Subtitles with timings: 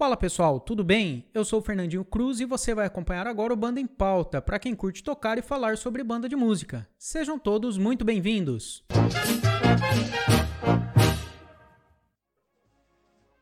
[0.00, 1.26] Fala pessoal, tudo bem?
[1.34, 4.58] Eu sou o Fernandinho Cruz e você vai acompanhar agora o Banda em Pauta, para
[4.58, 6.88] quem curte tocar e falar sobre banda de música.
[6.96, 8.82] Sejam todos muito bem-vindos!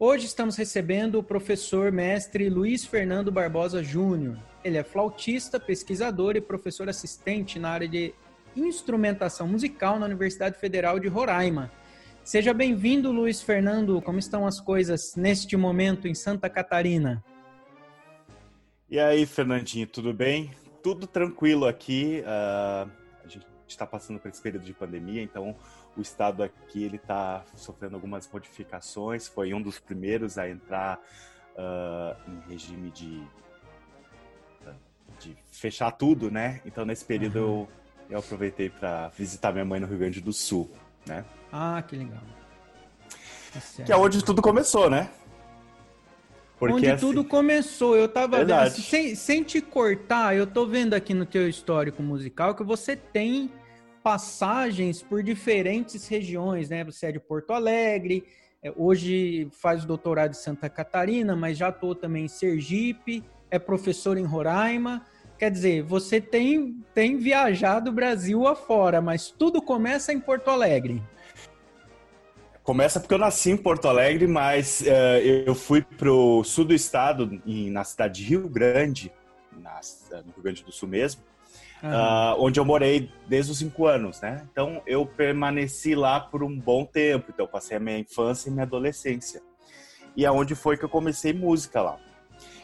[0.00, 4.36] Hoje estamos recebendo o professor mestre Luiz Fernando Barbosa Júnior.
[4.64, 8.12] Ele é flautista, pesquisador e professor assistente na área de
[8.56, 11.70] instrumentação musical na Universidade Federal de Roraima.
[12.28, 14.02] Seja bem-vindo, Luiz Fernando.
[14.02, 17.24] Como estão as coisas neste momento em Santa Catarina?
[18.86, 20.50] E aí, Fernandinho, tudo bem?
[20.82, 22.22] Tudo tranquilo aqui.
[22.26, 22.90] Uh,
[23.24, 25.56] a gente está passando por esse período de pandemia, então
[25.96, 29.26] o estado aqui ele está sofrendo algumas modificações.
[29.26, 31.00] Foi um dos primeiros a entrar
[31.56, 33.26] uh, em regime de,
[35.18, 36.60] de fechar tudo, né?
[36.66, 37.46] Então nesse período uhum.
[37.46, 37.68] eu,
[38.10, 40.70] eu aproveitei para visitar minha mãe no Rio Grande do Sul
[41.08, 41.24] né?
[41.52, 42.20] Ah, que legal.
[43.52, 45.08] Tá que é onde tudo começou, né?
[46.58, 47.06] Porque onde assim...
[47.06, 47.96] tudo começou.
[47.96, 52.02] Eu tava vendo, assim, sem, sem te cortar, eu tô vendo aqui no teu histórico
[52.02, 53.50] musical que você tem
[54.02, 56.84] passagens por diferentes regiões, né?
[56.84, 58.24] Você é de Porto Alegre,
[58.62, 64.18] é, hoje faz doutorado em Santa Catarina, mas já tô também em Sergipe, é professor
[64.18, 65.04] em Roraima.
[65.38, 71.00] Quer dizer, você tem, tem viajado o Brasil afora, mas tudo começa em Porto Alegre.
[72.64, 76.74] Começa porque eu nasci em Porto Alegre, mas uh, eu fui para o sul do
[76.74, 79.12] estado, em, na cidade de Rio Grande,
[79.56, 79.80] na,
[80.10, 81.22] no Rio Grande do Sul mesmo,
[81.82, 84.46] uh, onde eu morei desde os cinco anos, né?
[84.52, 87.30] Então eu permaneci lá por um bom tempo.
[87.32, 89.40] Então eu passei a minha infância e minha adolescência.
[90.16, 91.98] E aonde foi que eu comecei música lá.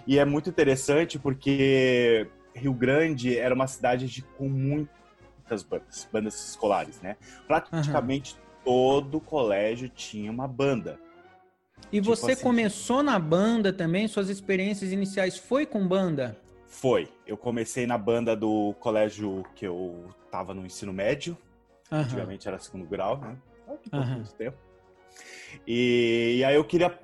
[0.06, 6.48] E é muito interessante porque Rio Grande era uma cidade de, com muitas bandas, bandas
[6.48, 7.16] escolares, né?
[7.46, 8.62] Praticamente uhum.
[8.64, 10.98] todo colégio tinha uma banda.
[11.92, 14.08] E tipo você assim, começou na banda também?
[14.08, 16.36] Suas experiências iniciais foi com banda?
[16.66, 17.08] Foi.
[17.26, 21.36] Eu comecei na banda do colégio que eu tava no ensino médio.
[21.90, 21.98] Uhum.
[21.98, 23.36] Antigamente era segundo grau, né?
[23.92, 24.14] Uhum.
[24.16, 24.56] Muito tempo.
[25.66, 26.98] E, e aí eu queria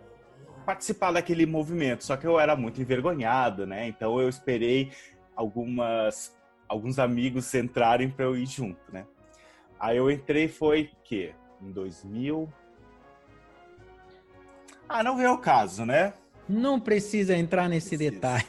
[0.66, 3.88] participar daquele movimento, só que eu era muito envergonhado, né?
[3.88, 4.92] Então eu esperei
[5.40, 6.36] algumas
[6.68, 9.06] alguns amigos entrarem para eu ir junto, né?
[9.78, 12.48] Aí eu entrei foi que em 2000
[14.88, 16.12] Ah, não veio o caso, né?
[16.48, 18.10] Não precisa entrar nesse precisa.
[18.10, 18.44] detalhe.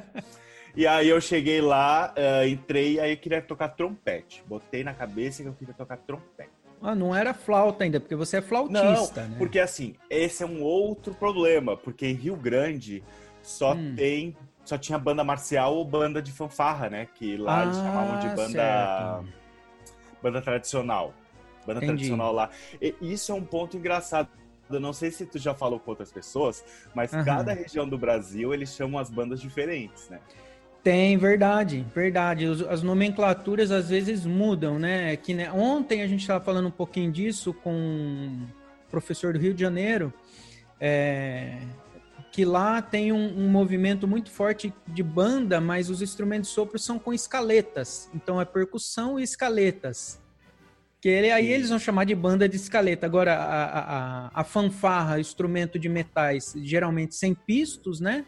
[0.74, 4.42] e aí eu cheguei lá, uh, entrei, aí eu queria tocar trompete.
[4.46, 6.50] Botei na cabeça que eu queria tocar trompete.
[6.80, 9.36] Ah, não era flauta ainda, porque você é flautista, não, né?
[9.38, 13.02] Porque assim, esse é um outro problema, porque em Rio Grande
[13.42, 13.94] só hum.
[13.96, 17.08] tem só tinha banda marcial ou banda de fanfarra, né?
[17.14, 19.26] Que lá ah, eles chamavam de banda certo.
[20.22, 21.14] banda tradicional.
[21.64, 21.92] Banda Entendi.
[21.92, 22.50] tradicional lá.
[22.80, 24.28] E isso é um ponto engraçado.
[24.68, 27.24] Eu não sei se tu já falou com outras pessoas, mas uhum.
[27.24, 30.18] cada região do Brasil eles chamam as bandas diferentes, né?
[30.82, 32.46] Tem, verdade, verdade.
[32.68, 35.16] As nomenclaturas às vezes mudam, né?
[35.16, 35.50] Que né?
[35.50, 38.46] ontem a gente estava falando um pouquinho disso com um
[38.90, 40.12] professor do Rio de Janeiro.
[40.80, 41.58] É,
[42.36, 46.78] que lá tem um, um, movimento muito forte de banda, mas os instrumentos de sopro
[46.78, 48.10] são com escaletas.
[48.14, 50.20] Então é percussão e escaletas.
[51.00, 53.06] Que ele, aí eles vão chamar de banda de escaleta.
[53.06, 58.26] Agora, a, a, a fanfarra, instrumento de metais, geralmente sem pistos, né?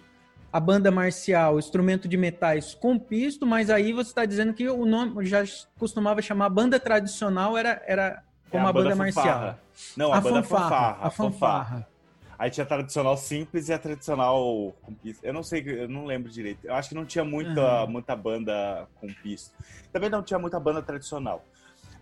[0.51, 4.87] A banda marcial, instrumento de metais com pisto, mas aí você está dizendo que o
[4.87, 5.45] nome já
[5.79, 9.59] costumava chamar banda tradicional, era, era como é a, a, banda, banda marcial.
[9.95, 10.71] Não, a, a banda fanfarra.
[10.71, 11.65] fanfarra a fanfarra.
[11.65, 11.98] fanfarra.
[12.39, 15.27] Aí tinha a tradicional simples e a tradicional com pisto.
[15.27, 16.65] Eu não sei, eu não lembro direito.
[16.65, 17.91] Eu acho que não tinha muita, uhum.
[17.91, 19.57] muita banda com pisto.
[19.93, 21.45] Também não tinha muita banda tradicional.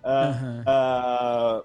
[0.05, 0.61] Uh, uhum.
[0.61, 1.65] uh,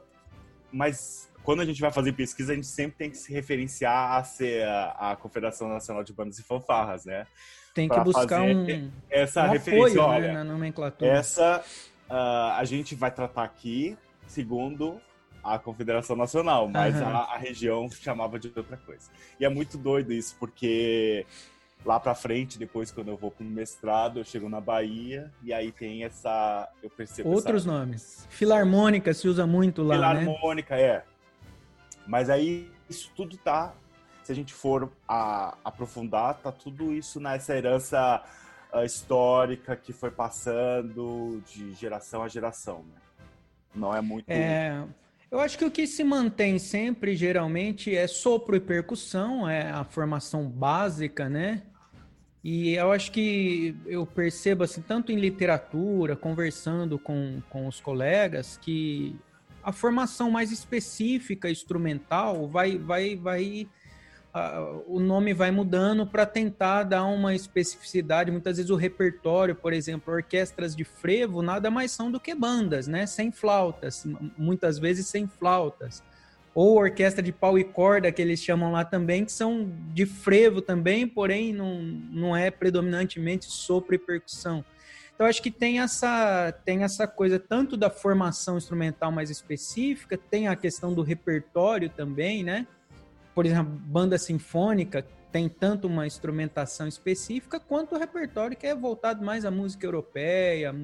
[0.71, 4.23] mas quando a gente vai fazer pesquisa, a gente sempre tem que se referenciar a
[4.23, 7.27] ser a, a Confederação Nacional de Bandas e Fanfarras, né?
[7.73, 10.01] Tem que buscar um, essa um referência.
[10.01, 11.11] Apoio, né, olha, na nomenclatura.
[11.11, 11.63] Essa
[12.09, 15.01] uh, a gente vai tratar aqui segundo
[15.43, 17.07] a Confederação Nacional, mas uhum.
[17.07, 19.09] a, a, região chamava de outra coisa.
[19.39, 21.25] E é muito doido isso, porque
[21.85, 25.51] lá para frente, depois quando eu vou para o mestrado, eu chego na Bahia e
[25.51, 27.71] aí tem essa, eu percebo outros essa...
[27.71, 28.27] nomes.
[28.29, 30.19] Filarmônica se usa muito lá, né?
[30.19, 30.81] Filarmônica, né?
[30.81, 31.03] é.
[32.05, 33.73] Mas aí isso tudo tá,
[34.23, 38.23] se a gente for a, aprofundar, tá tudo isso nessa herança
[38.73, 43.01] uh, histórica que foi passando de geração a geração, né?
[43.73, 44.29] Não é muito.
[44.29, 44.83] É,
[45.31, 49.85] eu acho que o que se mantém sempre, geralmente, é sopro e percussão, é a
[49.85, 51.63] formação básica, né?
[52.43, 58.57] E eu acho que eu percebo, assim, tanto em literatura, conversando com, com os colegas,
[58.57, 59.15] que
[59.63, 63.67] a formação mais específica, instrumental, vai, vai, vai
[64.87, 68.31] o nome vai mudando para tentar dar uma especificidade.
[68.31, 72.87] Muitas vezes o repertório, por exemplo, orquestras de frevo, nada mais são do que bandas,
[72.87, 73.05] né?
[73.05, 74.05] Sem flautas,
[74.37, 76.01] muitas vezes sem flautas.
[76.53, 80.61] Ou orquestra de pau e corda, que eles chamam lá também, que são de frevo
[80.61, 84.63] também, porém não, não é predominantemente sopro e percussão.
[85.13, 90.47] Então acho que tem essa tem essa coisa tanto da formação instrumental mais específica, tem
[90.47, 92.65] a questão do repertório também, né?
[93.41, 99.25] Por exemplo, banda sinfônica tem tanto uma instrumentação específica quanto o repertório que é voltado
[99.25, 100.75] mais à música europeia,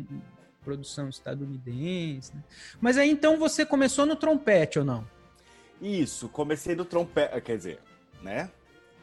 [0.64, 2.36] produção estadunidense.
[2.36, 2.42] Né?
[2.82, 5.08] Mas aí então você começou no trompete ou não?
[5.80, 7.80] Isso, comecei no trompete, quer dizer,
[8.24, 8.50] né?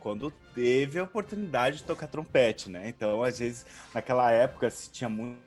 [0.01, 2.89] Quando teve a oportunidade de tocar trompete, né?
[2.89, 3.65] Então, às vezes,
[3.95, 5.39] naquela época, se tinha muito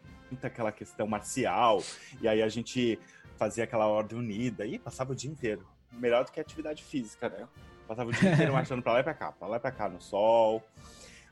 [0.43, 1.83] aquela questão marcial,
[2.21, 2.97] e aí a gente
[3.35, 5.67] fazia aquela ordem unida e passava o dia inteiro.
[5.91, 7.45] Melhor do que atividade física, né?
[7.87, 9.87] Passava o dia inteiro marchando pra lá e pra cá, pra lá e pra cá,
[9.87, 10.63] no sol.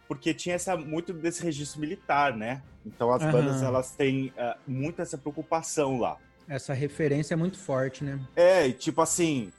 [0.07, 2.61] Porque tinha essa, muito desse registro militar, né?
[2.85, 3.31] Então as uhum.
[3.31, 6.17] bandas, elas têm uh, muito essa preocupação lá.
[6.47, 8.19] Essa referência é muito forte, né?
[8.35, 9.51] É, e tipo assim,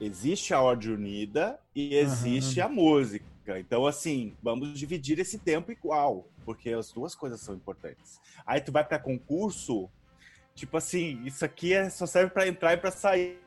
[0.00, 2.66] existe a Ordem Unida e existe uhum.
[2.66, 3.58] a música.
[3.58, 8.20] Então, assim, vamos dividir esse tempo igual, porque as duas coisas são importantes.
[8.46, 9.90] Aí tu vai para concurso,
[10.54, 13.40] tipo assim, isso aqui é, só serve para entrar e para sair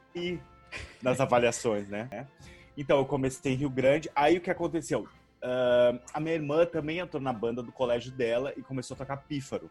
[1.02, 2.28] nas avaliações, né?
[2.78, 4.10] Então, eu comecei em Rio Grande.
[4.16, 5.08] Aí, o que aconteceu?
[5.44, 9.18] Uh, a minha irmã também entrou na banda do colégio dela e começou a tocar
[9.18, 9.70] pífaro.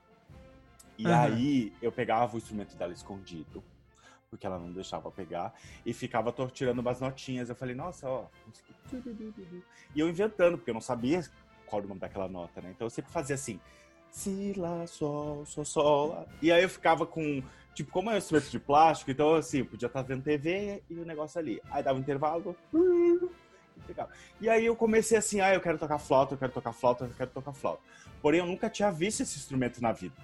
[0.99, 1.15] E uhum.
[1.15, 3.65] aí, eu pegava o instrumento dela escondido,
[4.31, 5.55] porque ela não deixava pegar,
[5.85, 7.49] e ficava tirando umas notinhas.
[7.49, 8.27] Eu falei, nossa, ó.
[9.95, 11.23] E eu inventando, porque eu não sabia
[11.67, 12.71] qual era o nome daquela nota, né?
[12.71, 13.59] Então, eu sempre fazia assim.
[14.13, 16.29] Si, lá, sol, sol, sol.
[16.41, 17.43] E aí eu ficava com
[17.75, 21.05] Tipo, como é um instrumento de plástico, então assim, podia estar vendo TV e o
[21.05, 21.61] negócio ali.
[21.71, 22.55] Aí dava um intervalo.
[24.41, 27.15] E aí eu comecei assim, ah, eu quero tocar flauta, eu quero tocar flauta, eu
[27.17, 27.81] quero tocar flauta.
[28.21, 30.15] Porém, eu nunca tinha visto esse instrumento na vida.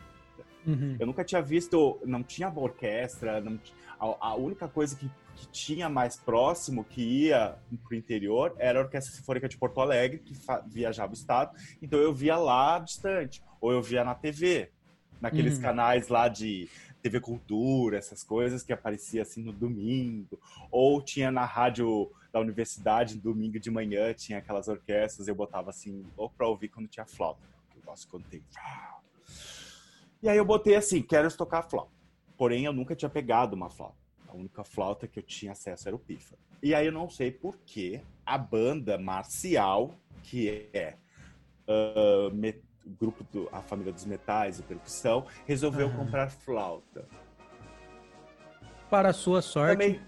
[0.67, 0.97] Uhum.
[1.01, 3.59] Eu nunca tinha visto, não tinha orquestra, não,
[3.99, 8.83] a, a, única coisa que, que, tinha mais próximo, que ia pro interior, era a
[8.83, 10.35] Orquestra Sinfônica de Porto Alegre, que
[10.67, 11.57] viajava o estado.
[11.81, 14.71] Então eu via lá distante, ou eu via na TV,
[15.21, 15.63] naqueles uhum.
[15.63, 16.69] canais lá de
[17.03, 20.39] TV Cultura, essas coisas que aparecia assim no domingo,
[20.71, 25.71] ou tinha na rádio da universidade, no domingo de manhã, tinha aquelas orquestras, eu botava
[25.71, 28.43] assim, ou pra ouvir quando tinha flauta, que eu gosto quando tem.
[30.21, 31.93] E aí eu botei assim, quero tocar flauta.
[32.37, 34.08] Porém, eu nunca tinha pegado uma flauta.
[34.29, 36.41] A única flauta que eu tinha acesso era o pífaro.
[36.63, 40.97] E aí eu não sei por que a banda marcial, que é
[41.67, 42.31] uh,
[42.99, 45.97] grupo do A Família dos Metais e Percussão, resolveu uhum.
[45.97, 47.07] comprar flauta.
[48.91, 49.73] Para a sua sorte.
[49.73, 50.01] Também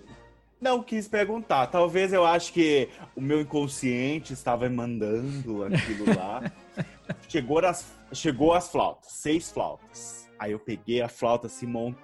[0.60, 1.66] não quis perguntar.
[1.68, 6.42] Talvez eu acho que o meu inconsciente estava mandando aquilo lá.
[7.28, 10.28] chegou, as, chegou as flautas, seis flautas.
[10.38, 12.02] Aí eu peguei a flauta, se montei,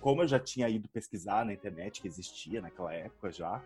[0.00, 3.62] como eu já tinha ido pesquisar na internet, que existia naquela época já,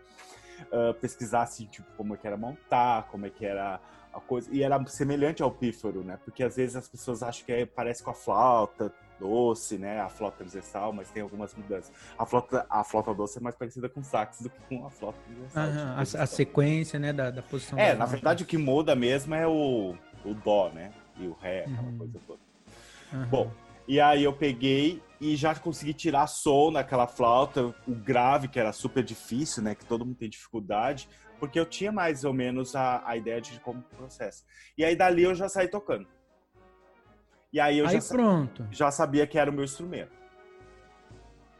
[0.71, 3.79] uh, pesquisar assim, tipo, como é que era montar, como é que era
[4.13, 4.49] a coisa.
[4.51, 6.17] E era semelhante ao pífaro, né?
[6.23, 9.99] Porque às vezes as pessoas acham que é, parece com a flauta doce, né?
[9.99, 11.91] A flauta transversal, mas tem algumas mudanças.
[12.17, 15.19] A flauta, a flauta doce é mais parecida com sax do que com a flauta
[15.25, 15.67] transversal.
[15.67, 17.77] Uhum, a, a, sequência, né, da, da posição.
[17.77, 20.91] É, na verdade o que muda mesmo é o, o dó, né?
[21.17, 21.97] E o ré, aquela uhum.
[21.97, 22.39] coisa toda.
[23.11, 23.25] Uhum.
[23.25, 23.51] Bom,
[23.89, 28.71] e aí eu peguei e já consegui tirar som naquela flauta, o grave, que era
[28.71, 29.75] super difícil, né?
[29.75, 33.59] Que todo mundo tem dificuldade porque eu tinha mais ou menos a, a ideia de
[33.61, 34.43] como processo.
[34.77, 36.05] E aí dali eu já saí tocando.
[37.51, 38.67] E aí eu aí já, pronto.
[38.69, 40.11] já sabia que era o meu instrumento.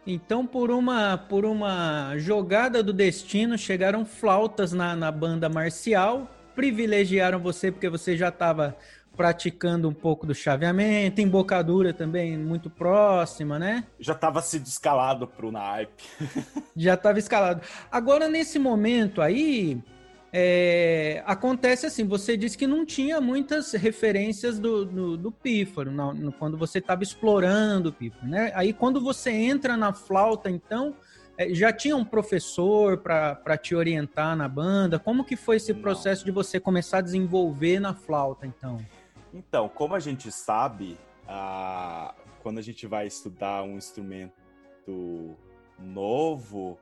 [0.05, 7.39] Então, por uma, por uma jogada do destino, chegaram flautas na, na banda marcial, privilegiaram
[7.39, 8.77] você porque você já estava
[9.19, 13.83] praticando um pouco do chaveamento, embocadura também muito próxima, né?
[13.99, 16.05] Já estava sido escalado para o naipe.
[16.73, 17.61] Já estava escalado.
[17.91, 19.83] Agora, nesse momento aí,
[20.31, 26.13] é, acontece assim, você disse que não tinha muitas referências do, do, do pífaro, não,
[26.13, 28.53] no, quando você estava explorando o pífaro, né?
[28.55, 30.95] Aí quando você entra na flauta, então,
[31.37, 34.97] é, já tinha um professor para te orientar na banda?
[34.97, 36.27] Como que foi esse processo não.
[36.27, 38.79] de você começar a desenvolver na flauta, então?
[39.33, 40.97] Então, como a gente sabe,
[42.41, 44.33] quando a gente vai estudar um instrumento
[45.77, 46.77] novo,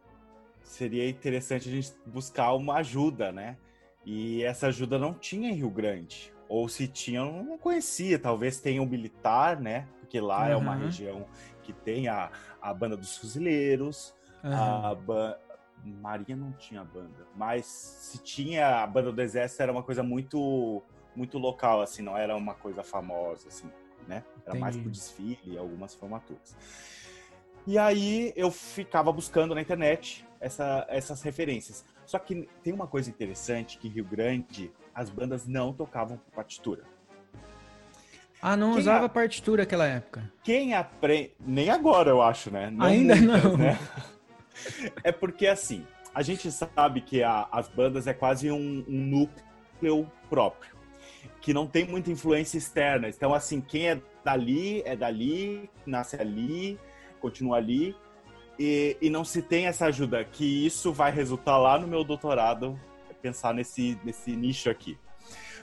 [0.63, 3.57] seria interessante a gente buscar uma ajuda, né?
[4.05, 6.33] E essa ajuda não tinha em Rio Grande.
[6.47, 8.17] Ou se tinha, eu não conhecia.
[8.17, 9.85] Talvez tenha o um militar, né?
[9.99, 10.51] Porque lá uhum.
[10.51, 11.25] é uma região
[11.63, 14.53] que tem a, a banda dos fuzileiros, uhum.
[14.53, 14.95] a,
[15.83, 20.81] Marinha não tinha banda, mas se tinha a banda do exército era uma coisa muito
[21.17, 23.69] muito local assim, não era uma coisa famosa assim,
[24.07, 24.23] né?
[24.45, 24.59] Era Entendi.
[24.59, 26.55] mais pro desfile e algumas formaturas.
[27.65, 31.83] E aí eu ficava buscando na internet essa, essas referências.
[32.05, 36.31] Só que tem uma coisa interessante que em Rio Grande as bandas não tocavam com
[36.31, 36.83] partitura.
[38.41, 39.09] Ah, não quem usava a...
[39.09, 40.31] partitura naquela época.
[40.43, 41.33] Quem aprende.
[41.39, 42.69] Nem agora, eu acho, né?
[42.69, 43.57] Não Ainda muitas, não.
[43.57, 43.77] Né?
[45.03, 49.29] É porque, assim, a gente sabe que a, as bandas é quase um, um,
[49.81, 50.75] núcleo próprio,
[51.47, 53.07] que não tem muita influência externa.
[53.07, 56.77] Então, assim, quem é dali, é dali, nasce ali,
[57.21, 57.95] continua ali.
[58.59, 62.77] E, e não se tem essa ajuda, que isso vai resultar lá no meu doutorado,
[63.21, 64.97] pensar nesse, nesse nicho aqui.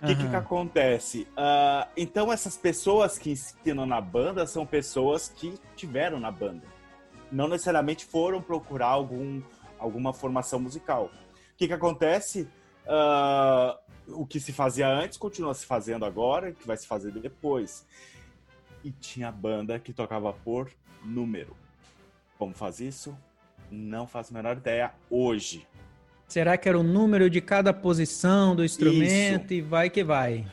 [0.03, 1.29] O que, que, que, acontece?
[1.33, 6.67] Uh, então, essas pessoas que ensinam na banda são pessoas que tiveram na banda.
[7.31, 9.43] Não necessariamente foram procurar algum,
[9.79, 11.11] alguma formação musical.
[11.53, 12.49] O que, que acontece?
[12.87, 13.79] Uh,
[14.21, 17.87] o que se fazia antes continua se fazendo agora, que vai se fazer depois.
[18.83, 20.71] E tinha banda que tocava por
[21.03, 21.57] número.
[22.38, 23.17] Como faz isso?
[23.71, 25.67] Não faço a menor ideia hoje.
[26.29, 29.55] Será que era o número de cada posição do instrumento Isso.
[29.55, 30.47] e vai que vai?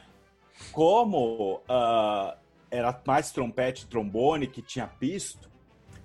[0.71, 2.37] Como uh,
[2.69, 5.49] era mais trompete e trombone que tinha pisto,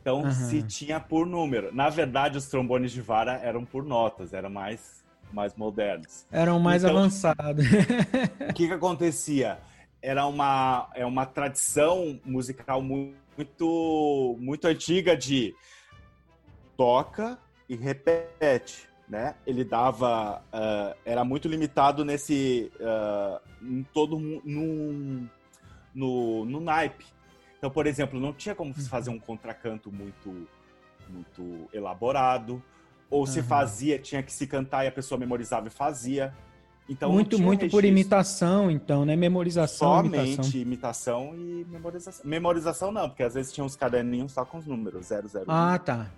[0.00, 0.30] então uhum.
[0.30, 1.75] se tinha por número.
[1.75, 6.26] Na verdade, os trombones de vara eram por notas, eram mais, mais modernos.
[6.30, 7.64] Eram mais então, avançados.
[8.50, 9.59] o que, que acontecia?
[10.00, 15.54] Era uma, é uma tradição musical muito, muito antiga de
[16.76, 19.35] toca e repete né?
[19.47, 25.28] Ele dava, uh, era muito limitado nesse, uh, em todo num,
[25.95, 27.06] no, no naipe.
[27.59, 30.49] Então, por exemplo, não tinha como se fazer um contracanto muito,
[31.09, 32.62] muito elaborado,
[33.10, 33.26] ou uhum.
[33.26, 36.34] se fazia, tinha que se cantar e a pessoa memorizava e fazia.
[36.88, 37.80] Então, muito muito registro.
[37.80, 39.16] por imitação, então, né?
[39.16, 40.04] Memorização.
[40.04, 40.60] Somente imitação.
[40.60, 41.34] imitação.
[41.34, 42.26] e memorização.
[42.26, 45.44] Memorização não, porque às vezes tinha uns caderninhos só com os números, 00.
[45.48, 46.10] Ah, tá.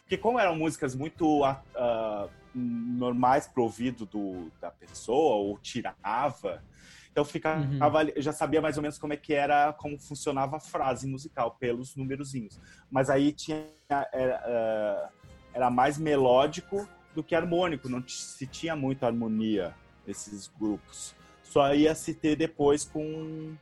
[0.00, 6.62] Porque como eram músicas muito uh, normais pro ouvido do, da pessoa, ou tirava,
[7.10, 8.12] então ficava, uhum.
[8.14, 11.56] eu já sabia mais ou menos como é que era, como funcionava a frase musical,
[11.58, 12.60] pelos númerozinhos.
[12.90, 15.25] Mas aí tinha, era, uh,
[15.56, 19.74] era mais melódico do que harmônico, não se tinha muita harmonia
[20.06, 21.14] nesses grupos.
[21.42, 23.54] Só ia se ter depois com,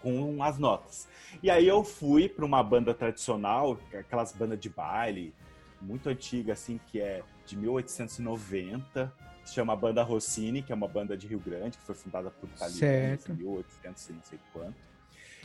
[0.00, 1.08] com as notas.
[1.42, 5.34] E aí eu fui para uma banda tradicional, aquelas bandas de baile,
[5.80, 9.12] muito antiga, assim, que é de 1890,
[9.44, 12.48] se chama Banda Rossini, que é uma banda de Rio Grande, que foi fundada por
[12.48, 14.91] italianos em 1800 e não sei quanto.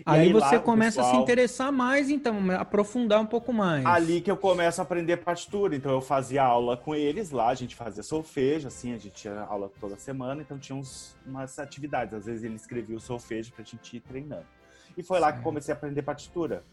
[0.06, 1.16] Aí, aí, você lá, começa pessoal...
[1.16, 3.86] a se interessar mais, então, aprofundar um pouco mais.
[3.86, 5.76] Ali que eu começo a aprender partitura.
[5.76, 9.42] Então, eu fazia aula com eles lá, a gente fazia solfejo, assim, a gente tinha
[9.42, 12.14] aula toda semana, então tinha uns, umas atividades.
[12.14, 14.46] Às vezes ele escrevia o solfejo pra gente ir treinando.
[14.98, 16.64] E foi lá que comecei a aprender partitura.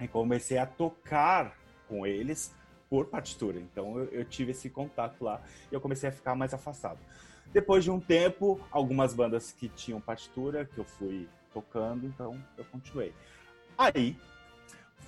[0.00, 1.54] E comecei a tocar
[1.88, 2.54] com eles
[2.88, 3.58] por partitura.
[3.60, 6.98] Então eu, eu, tive esse contato lá e eu comecei a ficar mais afastado.
[7.52, 12.64] Depois de um tempo, algumas bandas que tinham partitura que eu fui tocando, então eu
[12.66, 13.12] continuei.
[13.76, 14.16] Aí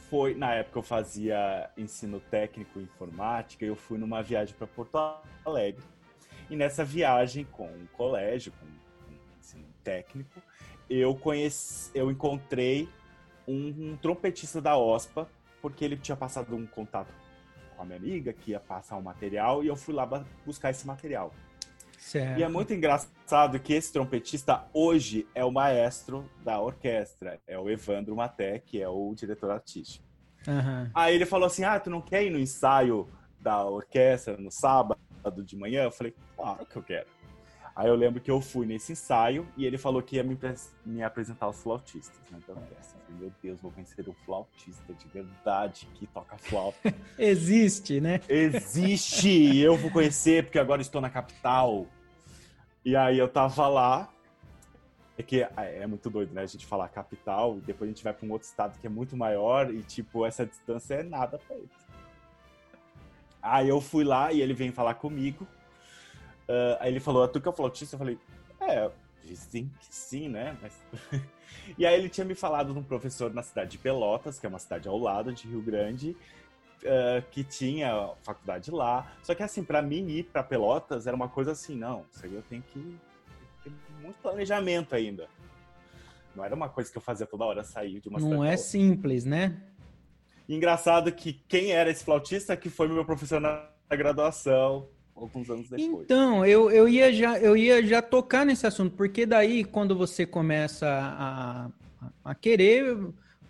[0.09, 4.99] foi na época eu fazia ensino técnico em informática, eu fui numa viagem para Porto
[5.45, 5.83] Alegre.
[6.51, 10.43] E nessa viagem com o colégio, com, com ensino técnico,
[10.91, 12.89] eu conheci, eu encontrei
[13.49, 15.29] um, um trompetista da OSPA,
[15.61, 17.13] porque ele tinha passado um contato
[17.75, 20.07] com a minha amiga que ia passar um material e eu fui lá
[20.45, 21.33] buscar esse material.
[22.03, 22.41] Certo.
[22.41, 27.71] E é muito engraçado que esse trompetista hoje é o maestro da orquestra, é o
[27.71, 30.05] Evandro Maté, que é o diretor artístico.
[30.49, 30.91] Uhum.
[30.93, 33.09] Aí ele falou assim: Ah, tu não quer ir no ensaio
[33.41, 34.99] da orquestra no sábado
[35.45, 35.85] de manhã?
[35.85, 37.07] Eu falei: Claro que eu quero.
[37.75, 40.37] Aí eu lembro que eu fui nesse ensaio e ele falou que ia me,
[40.85, 42.19] me apresentar os flautistas.
[42.33, 42.39] Né?
[42.43, 46.95] Então, assim, meu Deus, vou conhecer um flautista de verdade que toca flauta.
[47.19, 48.21] Existe, né?
[48.29, 49.59] Existe!
[49.59, 51.87] Eu vou conhecer porque agora estou na capital.
[52.85, 54.09] E aí eu tava lá.
[55.17, 56.43] É que é, é muito doido, né?
[56.43, 58.91] A gente falar capital e depois a gente vai para um outro estado que é
[58.91, 61.71] muito maior e, tipo, essa distância é nada pra ele.
[63.43, 65.47] Aí eu fui lá e ele veio falar comigo.
[66.49, 67.95] Uh, aí ele falou, tu que é o flautista?
[67.95, 68.19] Eu falei,
[68.61, 68.91] é,
[69.25, 70.57] dizem que sim, né?
[70.61, 70.73] Mas...
[71.79, 74.49] e aí ele tinha me falado de um professor na cidade de Pelotas, que é
[74.49, 76.17] uma cidade ao lado de Rio Grande,
[76.83, 79.11] uh, que tinha faculdade lá.
[79.23, 82.35] Só que assim, para mim ir para Pelotas era uma coisa assim, não, isso aí
[82.35, 82.99] eu tenho que
[83.63, 85.29] ter muito planejamento ainda.
[86.35, 88.57] Não era uma coisa que eu fazia toda hora sair de uma Não cidade é
[88.57, 89.61] simples, né?
[90.49, 96.05] engraçado que quem era esse flautista que foi meu professor na graduação alguns anos depois.
[96.05, 100.27] Então, eu, eu, ia já, eu ia já tocar nesse assunto, porque daí, quando você
[100.27, 101.71] começa a,
[102.25, 102.97] a querer.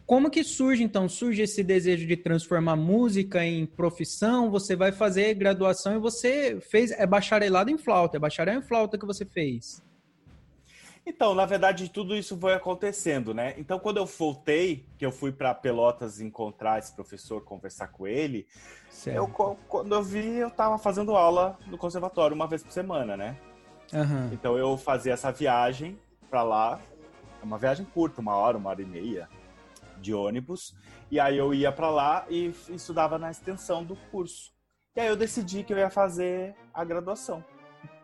[0.05, 1.09] Como que surge, então?
[1.09, 4.51] Surge esse desejo de transformar música em profissão?
[4.51, 6.91] Você vai fazer graduação e você fez.
[6.91, 9.83] É bacharelado em flauta, é bacharel em flauta que você fez.
[11.05, 13.55] Então, na verdade, tudo isso foi acontecendo, né?
[13.59, 18.47] Então, quando eu voltei, que eu fui para Pelotas encontrar esse professor, conversar com ele,
[19.07, 23.37] eu, quando eu vi, eu estava fazendo aula no conservatório uma vez por semana, né?
[23.93, 24.33] Uhum.
[24.33, 25.99] Então, eu fazia essa viagem
[26.31, 26.81] para lá,
[27.43, 29.29] uma viagem curta, uma hora, uma hora e meia
[30.01, 30.75] de ônibus,
[31.11, 34.53] e aí eu ia para lá e estudava na extensão do curso.
[34.95, 37.45] E aí eu decidi que eu ia fazer a graduação.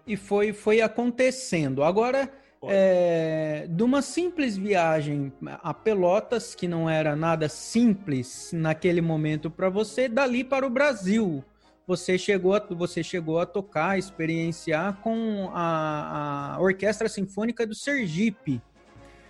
[0.07, 1.85] E foi, foi acontecendo.
[1.85, 2.33] Agora
[2.65, 9.69] é, de uma simples viagem a Pelotas, que não era nada simples naquele momento para
[9.69, 11.45] você, dali para o Brasil.
[11.87, 18.61] Você chegou a, você chegou a tocar, experienciar com a, a Orquestra Sinfônica do Sergipe.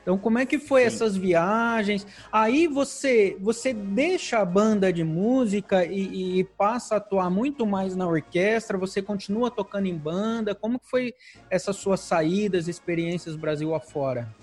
[0.08, 0.86] Então, como é que foi Sim.
[0.86, 2.06] essas viagens?
[2.32, 7.94] Aí você você deixa a banda de música e, e, passa a atuar muito mais
[7.94, 8.78] na orquestra.
[8.78, 10.54] Você continua tocando em banda.
[10.54, 11.14] Como que foi
[11.50, 14.34] essas suas saídas, experiências Brasil afora?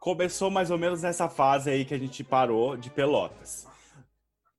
[0.00, 3.66] Começou mais ou menos nessa fase aí que a gente parou de Pelotas.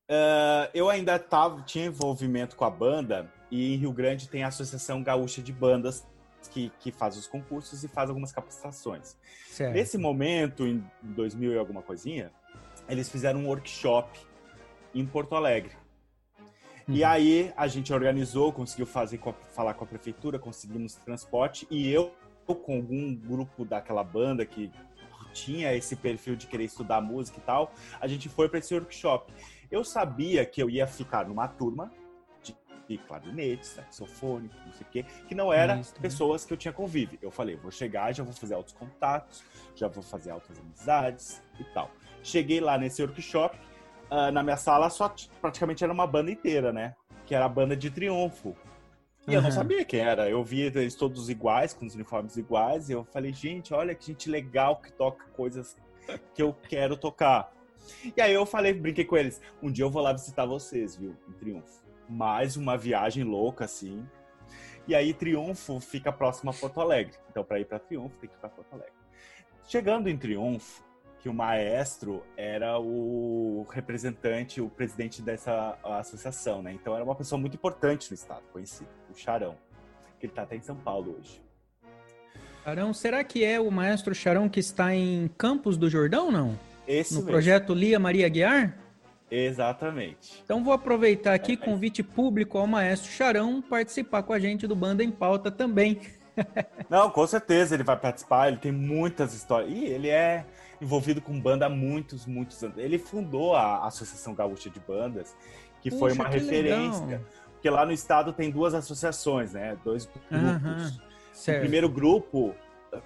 [0.08, 4.50] Uh, eu ainda tava, tinha envolvimento com a banda e em Rio Grande tem a
[4.50, 6.06] Associação Gaúcha de Bandas
[6.50, 9.16] que, que faz os concursos e faz algumas capacitações.
[9.48, 9.74] Certo.
[9.74, 12.32] Nesse momento, em 2000 e alguma coisinha,
[12.88, 14.20] eles fizeram um workshop
[14.94, 15.72] em Porto Alegre.
[16.88, 16.96] Uhum.
[16.96, 19.20] E aí a gente organizou, conseguiu fazer,
[19.54, 22.14] falar com a prefeitura, conseguimos transporte e eu,
[22.46, 24.72] com algum grupo daquela banda que
[25.34, 29.32] tinha esse perfil de querer estudar música e tal, a gente foi para esse workshop.
[29.70, 31.92] Eu sabia que eu ia ficar numa turma
[32.90, 36.74] e clarinete, saxofone, não sei o quê, que não eram Isso, pessoas que eu tinha
[36.74, 37.20] convívio.
[37.22, 39.44] Eu falei, vou chegar, já vou fazer altos contatos,
[39.76, 41.92] já vou fazer altas amizades e tal.
[42.24, 43.58] Cheguei lá nesse workshop,
[44.10, 46.96] uh, na minha sala só praticamente era uma banda inteira, né?
[47.26, 48.56] Que era a banda de Triunfo.
[49.28, 49.36] E uhum.
[49.36, 50.28] eu não sabia quem era.
[50.28, 54.08] Eu via eles todos iguais, com os uniformes iguais, e eu falei, gente, olha que
[54.08, 55.78] gente legal que toca coisas
[56.34, 57.54] que eu quero tocar.
[58.16, 61.16] E aí eu falei, brinquei com eles, um dia eu vou lá visitar vocês, viu,
[61.28, 64.06] em Triunfo mais uma viagem louca, assim.
[64.88, 67.14] E aí Triunfo fica próximo a Porto Alegre.
[67.30, 68.94] Então, para ir para Triunfo, tem que ir para Porto Alegre.
[69.68, 70.84] Chegando em Triunfo,
[71.20, 76.72] que o maestro era o representante, o presidente dessa associação, né?
[76.72, 79.56] Então era uma pessoa muito importante no estado, conhecido, o Charão,
[80.20, 81.42] que ele está até em São Paulo hoje.
[82.64, 86.58] Charão, será que é o maestro Charão que está em Campos do Jordão, não?
[86.88, 87.32] Esse no mesmo.
[87.32, 88.78] projeto Lia Maria Guiar?
[89.32, 90.42] Exatamente.
[90.44, 94.76] Então vou aproveitar aqui, é, convite público ao maestro Charão participar com a gente do
[94.76, 96.00] Banda em Pauta também.
[96.90, 99.72] Não, com certeza ele vai participar, ele tem muitas histórias.
[99.72, 100.46] E ele é
[100.82, 102.78] envolvido com banda há muitos, muitos anos.
[102.78, 105.36] Ele fundou a Associação Gaúcha de Bandas,
[105.82, 107.06] que Puxa, foi uma que referência.
[107.06, 107.22] Legal.
[107.54, 109.78] Porque lá no estado tem duas associações, né?
[109.84, 110.32] Dois grupos.
[110.32, 112.56] Uhum, o primeiro grupo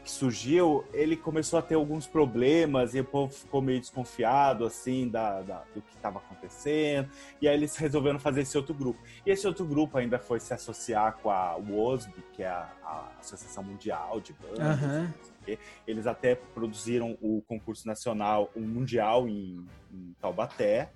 [0.03, 5.09] que surgiu, ele começou a ter alguns problemas e o povo ficou meio desconfiado, assim,
[5.09, 7.09] da, da do que estava acontecendo.
[7.41, 8.99] E aí eles resolveram fazer esse outro grupo.
[9.25, 13.11] E esse outro grupo ainda foi se associar com a WOSB, que é a, a
[13.19, 14.81] Associação Mundial de Bandas.
[14.81, 15.57] Uhum.
[15.85, 20.89] Eles até produziram o concurso nacional, o mundial em, em Taubaté,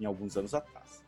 [0.00, 1.03] em alguns anos atrás.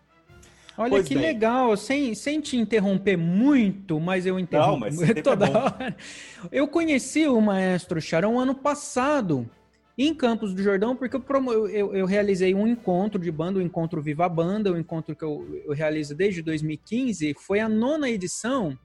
[0.79, 1.23] Olha pois que bem.
[1.23, 5.97] legal, sem, sem te interromper muito, mas eu interrompo Não, mas toda é hora.
[6.53, 9.49] Eu conheci o maestro Charão ano passado
[9.99, 14.03] em Campos do Jordão, porque eu, eu, eu, realizei um encontro de banda, o encontro
[14.03, 18.79] Viva Banda, o encontro que eu, eu realizo desde 2015, foi a nona edição.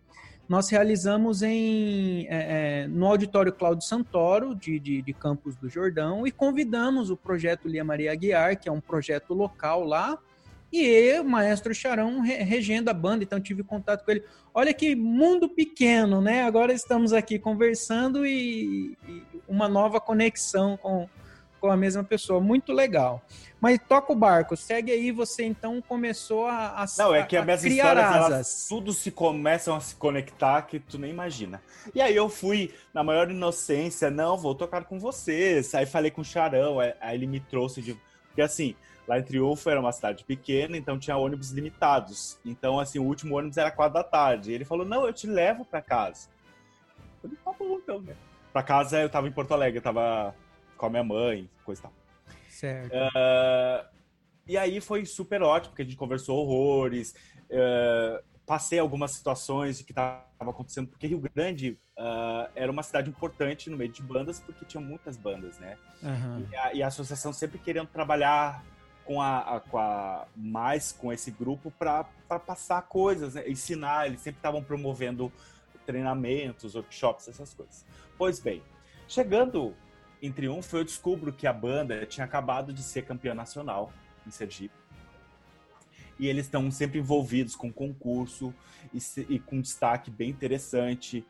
[0.48, 6.26] Nós realizamos em, é, é, no Auditório Cláudio Santoro, de, de, de Campos do Jordão,
[6.26, 10.18] e convidamos o projeto Lia Maria Aguiar, que é um projeto local lá,
[10.72, 14.24] e eu, maestro Charão, regendo a banda, então tive contato com ele.
[14.54, 16.44] Olha que mundo pequeno, né?
[16.44, 21.10] Agora estamos aqui conversando e, e uma nova conexão com,
[21.60, 22.40] com a mesma pessoa.
[22.40, 23.22] Muito legal.
[23.60, 27.46] Mas toca o barco, segue aí, você então começou a, a Não, é que as
[27.46, 31.62] minhas histórias, elas, tudo se começam a se conectar que tu nem imagina.
[31.94, 35.76] E aí eu fui, na maior inocência, não, vou tocar com vocês.
[35.76, 37.96] Aí falei com o Charão, aí ele me trouxe de...
[38.28, 38.74] Porque assim,
[39.08, 42.40] Lá em Triunfo era uma cidade pequena, então tinha ônibus limitados.
[42.46, 44.52] Então, assim, o último ônibus era quatro da tarde.
[44.52, 46.30] E ele falou, não, eu te levo para casa.
[47.24, 48.16] Eu falei, tá bom, então, né?
[48.54, 50.36] Pra casa eu tava em Porto Alegre, eu tava
[50.78, 51.94] com a minha mãe, coisa e tal.
[52.50, 52.94] Certo.
[52.94, 53.86] Uh,
[54.48, 57.16] e aí foi super ótimo, porque a gente conversou horrores.
[57.50, 63.10] Uh, passei algumas situações de que estava acontecendo, porque Rio Grande uh, era uma cidade
[63.10, 65.78] importante no meio de bandas, porque tinha muitas bandas, né?
[66.04, 66.48] Uhum.
[66.52, 68.64] E, a, e, a, associação sempre querendo trabalhar
[69.12, 72.06] com a, a, com a mais com esse grupo para
[72.40, 73.44] passar coisas, né?
[73.46, 74.08] ensinar.
[74.08, 75.30] Eles sempre estavam promovendo
[75.86, 77.86] treinamentos, workshops, essas coisas.
[78.18, 78.64] Pois bem,
[79.10, 79.76] chegando
[80.22, 83.92] em Triunfo, eu descubro que a banda tinha acabado de ser campeã nacional
[84.26, 84.80] em Sergipe
[86.18, 88.54] e eles estão sempre envolvidos com concurso
[88.94, 91.26] e, e, com destaque bem interessante.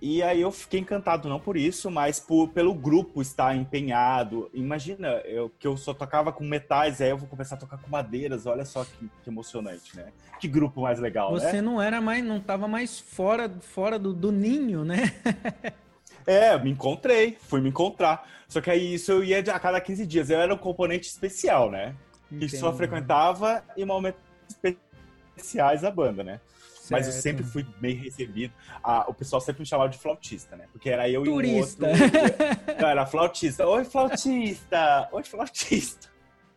[0.00, 4.50] E aí eu fiquei encantado, não por isso, mas por, pelo grupo estar empenhado.
[4.52, 7.88] Imagina, eu, que eu só tocava com metais, aí eu vou começar a tocar com
[7.88, 10.12] madeiras, olha só que, que emocionante, né?
[10.38, 11.62] Que grupo mais legal, Você né?
[11.62, 15.12] não era mais, não estava mais fora, fora do, do ninho, né?
[16.28, 18.28] É, me encontrei, fui me encontrar.
[18.48, 20.28] Só que aí isso eu ia a cada 15 dias.
[20.28, 21.94] Eu era um componente especial, né?
[22.28, 26.40] que só frequentava em momentos especiais da banda, né?
[26.86, 27.00] Certo.
[27.00, 28.54] Mas eu sempre fui bem recebido.
[28.82, 30.68] Ah, o pessoal sempre me chamava de flautista, né?
[30.70, 31.84] Porque era eu Turista.
[31.84, 32.06] e um outro.
[32.80, 33.66] Não, era flautista.
[33.66, 35.08] Oi, flautista!
[35.10, 36.08] Oi, flautista!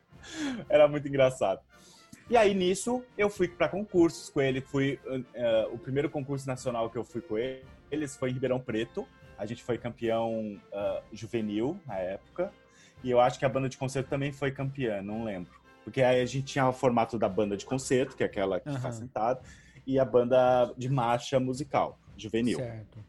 [0.70, 1.62] Era muito engraçado.
[2.30, 4.62] E aí, nisso, eu fui para concursos com ele.
[4.62, 8.60] Fui uh, o primeiro concurso nacional que eu fui com ele, eles foi em Ribeirão
[8.60, 9.08] Preto.
[9.36, 12.54] A gente foi campeão uh, juvenil na época.
[13.04, 15.60] E eu acho que a banda de concerto também foi campeã, não lembro.
[15.84, 18.70] Porque aí a gente tinha o formato da banda de concerto, que é aquela que
[18.70, 18.76] uhum.
[18.76, 19.42] está sentada,
[19.86, 22.58] e a banda de marcha musical, juvenil.
[22.58, 23.00] Certo.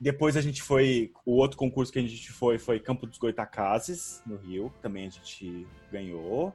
[0.00, 1.12] Depois a gente foi.
[1.26, 5.10] O outro concurso que a gente foi foi Campo dos Goitacazes, no Rio, também a
[5.10, 6.54] gente ganhou.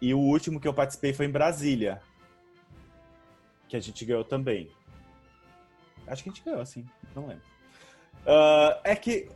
[0.00, 2.00] E o último que eu participei foi em Brasília,
[3.68, 4.70] que a gente ganhou também.
[6.06, 6.86] Acho que a gente ganhou, assim,
[7.16, 7.42] não lembro.
[8.24, 9.28] Uh, é que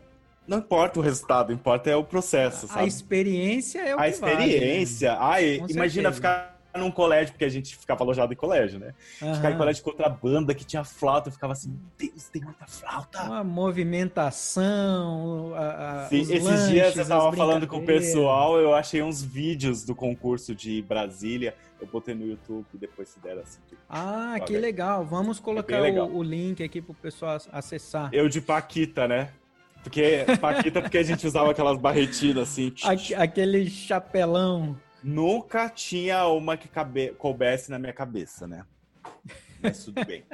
[0.46, 2.81] não importa o resultado, importa é o processo, sabe?
[2.81, 5.14] A experiência é o a que experiência.
[5.16, 5.59] Vale, né?
[5.61, 6.14] Ai, imagina certeza.
[6.14, 8.94] ficar num colégio, porque a gente ficava alojado em colégio, né?
[9.20, 9.35] Uhum.
[9.35, 12.66] Ficar em colégio com outra banda que tinha flauta, eu ficava assim, Deus, tem muita
[12.66, 13.22] flauta.
[13.24, 18.74] Uma movimentação, a, a, Sim, esses lanches, dias eu tava falando com o pessoal, eu
[18.74, 23.38] achei uns vídeos do concurso de Brasília, eu botei no YouTube e depois se der
[23.38, 23.61] assim.
[23.88, 25.04] Ah, que legal.
[25.04, 26.08] Vamos colocar legal.
[26.08, 28.08] O, o, link aqui pro pessoal acessar.
[28.12, 29.30] Eu de Paquita, né?
[29.82, 32.72] Porque Paquita, porque a gente usava aquelas barretinas assim.
[33.16, 34.78] Aquele chapelão.
[35.03, 37.11] Nunca tinha uma que cabe...
[37.15, 38.65] coubesse na minha cabeça, né?
[39.62, 40.25] Mas tudo bem.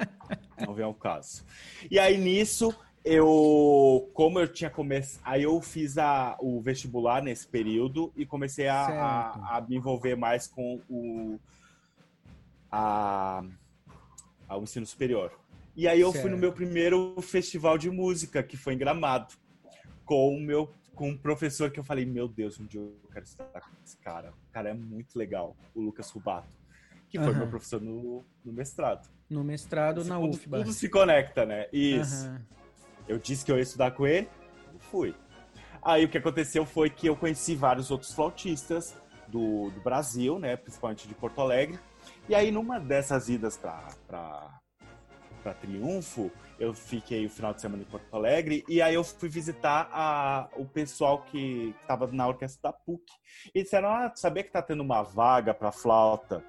[0.67, 1.45] Não vem ao caso.
[1.91, 7.47] E aí nisso, eu, como eu tinha começado, aí eu fiz a, o vestibular nesse
[7.47, 11.39] período e comecei a, a, a me envolver mais com o,
[12.71, 13.43] a,
[14.61, 15.33] ensino superior.
[15.77, 16.23] E aí eu certo.
[16.23, 19.35] fui no meu primeiro festival de música, que foi em Gramado,
[20.05, 23.25] com o meu com um professor que eu falei, meu Deus, um dia eu quero
[23.25, 24.33] estudar com esse cara.
[24.33, 26.49] O cara é muito legal, o Lucas Rubato,
[27.09, 27.39] que foi uhum.
[27.39, 29.09] meu professor no, no, mestrado.
[29.31, 30.59] No mestrado na tudo, UFBA.
[30.59, 31.69] Tudo se conecta, né?
[31.73, 32.27] Isso.
[32.27, 32.41] Uhum.
[33.07, 34.29] Eu disse que eu ia estudar com ele,
[34.75, 35.15] e fui.
[35.81, 38.97] Aí o que aconteceu foi que eu conheci vários outros flautistas
[39.29, 40.57] do, do Brasil, né?
[40.57, 41.79] Principalmente de Porto Alegre.
[42.29, 44.61] E aí, numa dessas idas para
[45.39, 49.29] para Triunfo, eu fiquei o final de semana em Porto Alegre e aí eu fui
[49.29, 53.05] visitar a, o pessoal que estava na orquestra da PUC.
[53.55, 56.45] E disseram: Ah, sabia que tá tendo uma vaga para flauta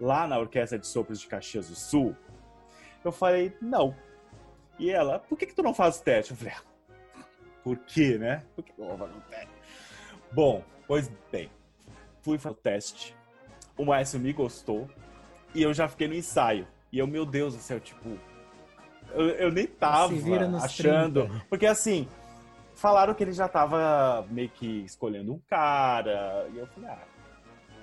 [0.00, 2.16] lá na Orquestra de Sopros de Caxias do Sul?
[3.04, 3.94] Eu falei: Não.
[4.78, 6.32] E ela: Por que, que tu não faz o teste?
[6.32, 7.24] Eu falei: ah,
[7.62, 8.44] Por quê, né?
[8.56, 9.48] Por que eu vou teste?
[10.32, 11.50] Bom, pois bem,
[12.22, 13.16] fui fazer o teste.
[13.76, 14.88] O maestro me gostou
[15.54, 16.66] e eu já fiquei no ensaio.
[16.92, 18.18] E eu, meu Deus do céu, tipo,
[19.14, 20.14] eu, eu nem tava
[20.58, 21.26] achando.
[21.26, 21.44] 30.
[21.48, 22.08] Porque assim,
[22.74, 26.48] falaram que ele já tava meio que escolhendo um cara.
[26.52, 27.04] E eu falei, ah,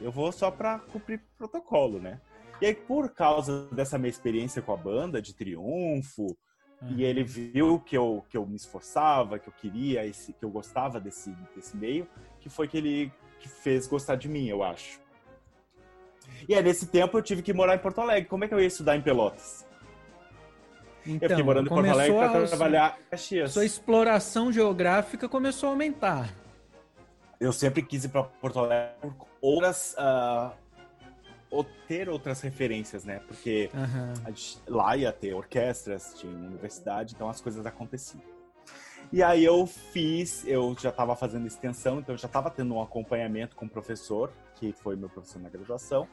[0.02, 2.20] eu vou só pra cumprir protocolo, né?
[2.60, 6.24] E aí, por causa dessa minha experiência com a banda de triunfo,
[6.82, 6.90] uhum.
[6.90, 10.50] e ele viu que eu, que eu me esforçava, que eu queria, esse, que eu
[10.50, 12.08] gostava desse, desse meio,
[12.40, 15.00] que foi que ele que fez gostar de mim, eu acho.
[16.50, 18.28] E aí, nesse tempo, eu tive que morar em Porto Alegre.
[18.28, 19.66] Como é que eu ia estudar em Pelotas?
[21.08, 23.52] Então, eu fiquei morando em Porto Alegre para trabalhar em Caxias.
[23.52, 26.34] Sua exploração geográfica começou a aumentar.
[27.40, 29.96] Eu sempre quis ir para Porto Alegre por outras.
[29.98, 30.52] Uh,
[31.50, 33.22] ou ter outras referências, né?
[33.26, 34.26] Porque uhum.
[34.28, 38.22] gente, lá ia ter orquestras, tinha universidade, então as coisas aconteciam.
[39.14, 42.82] E aí eu fiz, eu já estava fazendo extensão, então eu já estava tendo um
[42.82, 46.06] acompanhamento com o professor, que foi meu professor na graduação.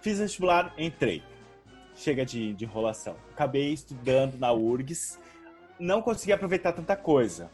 [0.00, 1.22] Fiz vestibular, entrei
[1.94, 3.16] chega de, de enrolação.
[3.32, 5.18] Acabei estudando na URGS,
[5.78, 7.50] não consegui aproveitar tanta coisa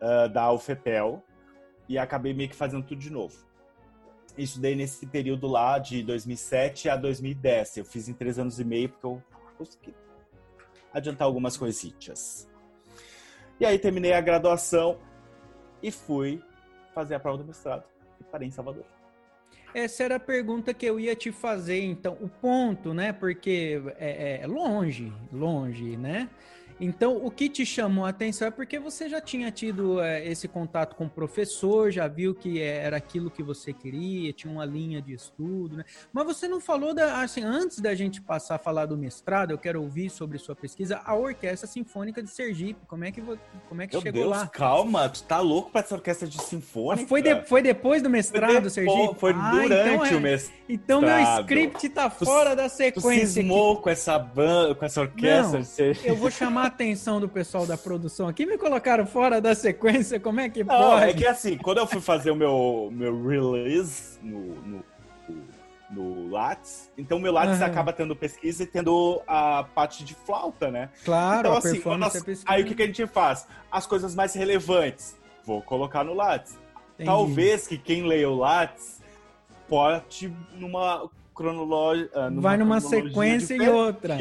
[0.00, 1.22] uh, da UFEPEL
[1.88, 3.36] e acabei meio que fazendo tudo de novo.
[4.36, 7.78] estudei nesse período lá de 2007 a 2010.
[7.78, 9.22] Eu fiz em três anos e meio porque eu
[9.56, 9.94] consegui
[10.92, 12.48] adiantar algumas coisinhas.
[13.58, 14.98] E aí terminei a graduação
[15.82, 16.42] e fui
[16.94, 17.84] fazer a prova do mestrado
[18.20, 18.84] e parei em Salvador.
[19.74, 23.12] Essa era a pergunta que eu ia te fazer, então, o ponto, né?
[23.12, 26.28] Porque é, é longe, longe, né?
[26.84, 30.48] Então, o que te chamou a atenção é porque você já tinha tido é, esse
[30.48, 35.00] contato com o professor, já viu que era aquilo que você queria, tinha uma linha
[35.00, 35.84] de estudo, né?
[36.12, 39.58] Mas você não falou da, assim, antes da gente passar a falar do mestrado, eu
[39.58, 42.80] quero ouvir sobre sua pesquisa, a Orquestra Sinfônica de Sergipe.
[42.88, 43.22] Como é que
[43.68, 44.48] como é que Meu chegou Deus, lá?
[44.48, 47.06] calma, tu tá louco para essa orquestra de sinfônica?
[47.06, 49.20] Foi, de, foi depois do mestrado, foi depois, Sergipe?
[49.20, 50.62] Foi ah, durante então é, o mestrado.
[50.68, 53.20] Então meu script tá fora tu, da sequência.
[53.20, 55.60] Tu cismou com essa banda, com essa orquestra.
[55.60, 60.18] Não, eu vou chamar atenção do pessoal da produção aqui, me colocaram fora da sequência,
[60.18, 61.10] como é que Não, pode?
[61.10, 64.84] É que assim, quando eu fui fazer o meu, meu release no, no,
[65.90, 67.66] no Lattes, então meu Lattes uhum.
[67.66, 70.88] acaba tendo pesquisa e tendo a parte de flauta, né?
[71.04, 73.46] Claro, então, assim, nós, é aí o que, que a gente faz?
[73.70, 76.58] As coisas mais relevantes, vou colocar no Lattes.
[76.94, 77.06] Entendi.
[77.06, 79.00] Talvez que quem leia o Lattes
[79.68, 82.10] pode numa cronologia.
[82.14, 84.16] Ah, Vai numa sequência e outra.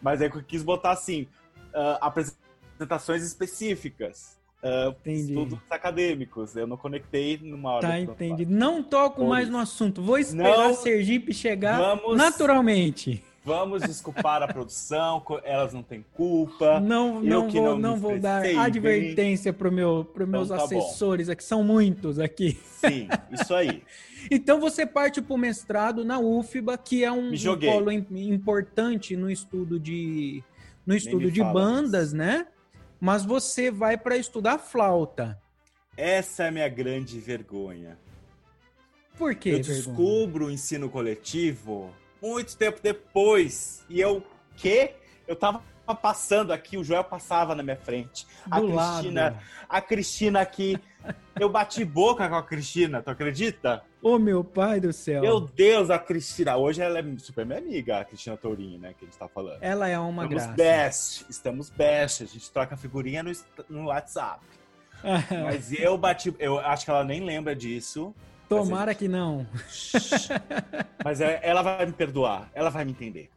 [0.00, 1.26] Mas é que eu quis botar assim:
[1.74, 4.38] uh, apresentações específicas.
[4.62, 6.56] Uh, estudos acadêmicos.
[6.56, 7.88] Eu não conectei numa hora.
[7.88, 8.46] Tá, entendi.
[8.46, 10.00] Não toco mais no assunto.
[10.00, 13.22] Vou esperar não, Sergipe chegar vamos, naturalmente.
[13.44, 16.80] Vamos desculpar a produção, elas não têm culpa.
[16.80, 21.28] Não, não vou, não, não vou dar advertência para meu, os meus então, tá assessores,
[21.28, 22.58] aqui são muitos aqui.
[22.64, 23.82] Sim, isso aí.
[24.30, 29.30] então você parte para o mestrado na UFBA, que é um, um polo importante no
[29.30, 30.42] estudo de
[30.86, 32.16] no estudo de bandas, isso.
[32.16, 32.46] né?
[33.00, 35.40] Mas você vai para estudar flauta.
[35.96, 37.98] Essa é a minha grande vergonha.
[39.16, 39.50] Por quê?
[39.50, 41.92] Eu descubro o ensino coletivo
[42.24, 43.84] muito tempo depois.
[43.88, 44.24] E eu,
[44.56, 44.94] quê?
[45.28, 45.62] Eu tava
[46.00, 48.26] passando aqui, o Joel passava na minha frente.
[48.46, 49.38] Do a Cristina, lado.
[49.68, 50.78] a Cristina aqui.
[51.38, 53.82] Eu bati boca com a Cristina, tu acredita?
[54.04, 55.22] Ô, meu pai do céu.
[55.22, 56.58] Meu Deus, a Cristina.
[56.58, 58.92] Hoje ela é super minha amiga, a Cristina Tourinho, né?
[58.98, 59.62] Que a gente tá falando.
[59.62, 60.52] Ela é uma estamos graça.
[60.54, 61.26] best.
[61.30, 62.22] Estamos best.
[62.22, 63.32] A gente troca figurinha no,
[63.66, 64.44] no WhatsApp.
[65.42, 66.34] Mas eu bati.
[66.38, 68.14] Eu acho que ela nem lembra disso.
[68.46, 68.98] Tomara gente...
[68.98, 69.46] que não.
[71.02, 72.50] Mas é, ela vai me perdoar.
[72.54, 73.30] Ela vai me entender.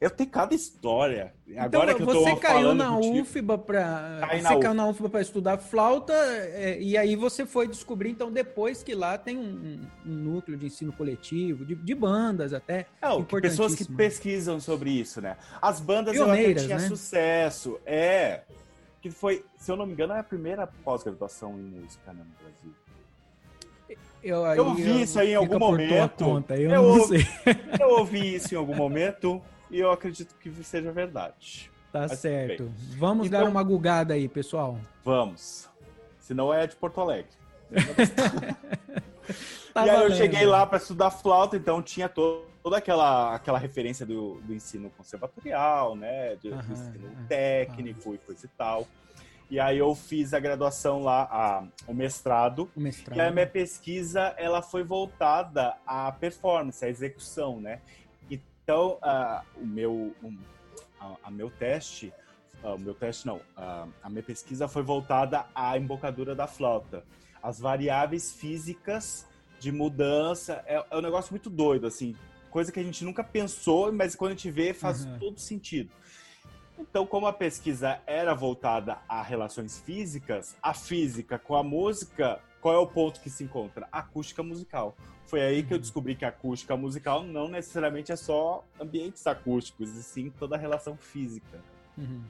[0.00, 1.34] Eu tenho cada história.
[1.44, 5.20] Então, Agora que eu você caiu na UFBA para você na caiu na UFBA para
[5.20, 10.10] estudar flauta é, e aí você foi descobrir então depois que lá tem um, um
[10.10, 12.86] núcleo de ensino coletivo, de, de bandas até.
[13.02, 15.36] É, pessoas que pesquisam sobre isso, né?
[15.60, 16.88] As bandas Pioneiras, eu até tinha né?
[16.88, 17.80] sucesso.
[17.84, 18.42] É.
[19.00, 22.44] Que foi, se eu não me engano, é a primeira pós-graduação em música né, no
[22.44, 22.72] Brasil.
[24.22, 26.24] Eu, eu vi isso aí em algum momento.
[26.24, 27.26] Conta, eu, eu, ouvi,
[27.80, 31.70] eu ouvi isso em algum momento e eu acredito que seja verdade.
[31.92, 32.64] Tá Mas, certo.
[32.64, 32.98] Bem.
[32.98, 34.78] Vamos então, dar uma gugada aí, pessoal.
[35.04, 35.68] Vamos.
[36.20, 37.30] Se não é de Porto Alegre.
[39.74, 40.12] tá e aí valendo.
[40.12, 44.54] eu cheguei lá para estudar flauta, então tinha todo, toda aquela, aquela referência do, do
[44.54, 46.36] ensino conservatorial, né?
[46.36, 48.86] Do, do ensino técnico e coisa e tal.
[49.50, 52.70] E aí eu fiz a graduação lá, a, o mestrado.
[52.76, 53.16] O mestrado.
[53.16, 57.80] E a minha pesquisa, ela foi voltada à performance, à execução, né?
[58.68, 60.36] Então, uh, o meu, um,
[61.00, 62.12] a, a, meu teste,
[62.62, 67.02] uh, o meu teste não, uh, a minha pesquisa foi voltada à embocadura da flauta.
[67.42, 69.26] As variáveis físicas
[69.58, 72.14] de mudança, é, é um negócio muito doido, assim,
[72.50, 75.18] coisa que a gente nunca pensou, mas quando a gente vê faz uhum.
[75.18, 75.88] todo sentido.
[76.78, 82.74] Então, como a pesquisa era voltada a relações físicas, a física com a música, qual
[82.74, 83.88] é o ponto que se encontra?
[83.92, 84.96] acústica musical.
[85.26, 89.94] Foi aí que eu descobri que a acústica musical não necessariamente é só ambientes acústicos,
[89.94, 91.60] e sim toda a relação física.
[91.96, 92.24] Uhum.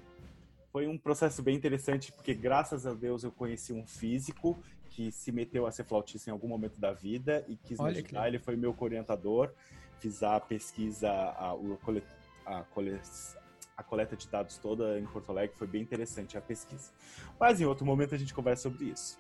[0.72, 4.58] Foi um processo bem interessante, porque graças a Deus eu conheci um físico
[4.90, 7.98] que se meteu a ser flautista em algum momento da vida e quis Olha me
[7.98, 8.22] ajudar.
[8.22, 8.28] Que...
[8.28, 9.52] Ele foi meu orientador.
[10.00, 12.64] Fiz a pesquisa, a, a,
[13.76, 15.56] a coleta de dados toda em Porto Alegre.
[15.56, 16.90] Foi bem interessante a pesquisa.
[17.38, 19.16] Mas em outro momento a gente conversa sobre isso.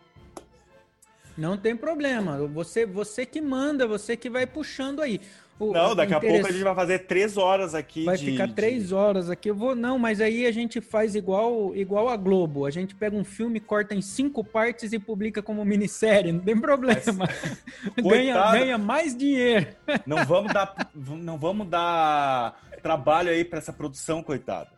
[1.38, 2.36] Não tem problema.
[2.48, 5.20] Você, você que manda, você que vai puxando aí.
[5.56, 8.04] O, não, daqui a pouco a gente vai fazer três horas aqui.
[8.04, 8.94] Vai de, ficar três de...
[8.94, 9.50] horas aqui.
[9.50, 12.66] Eu vou, não, mas aí a gente faz igual, igual a Globo.
[12.66, 16.32] A gente pega um filme, corta em cinco partes e publica como minissérie.
[16.32, 17.02] Não tem problema.
[17.16, 17.96] Mas...
[18.04, 19.68] ganha, ganha mais dinheiro.
[20.06, 24.70] Não vamos dar, não vamos dar trabalho aí para essa produção, coitado.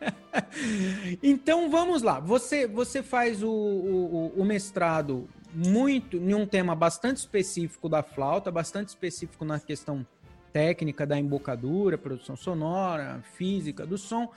[1.22, 2.20] então vamos lá.
[2.20, 8.50] Você, você faz o, o, o, mestrado muito em um tema bastante específico da flauta,
[8.50, 10.06] bastante específico na questão
[10.52, 14.30] técnica da embocadura, produção sonora, física do som.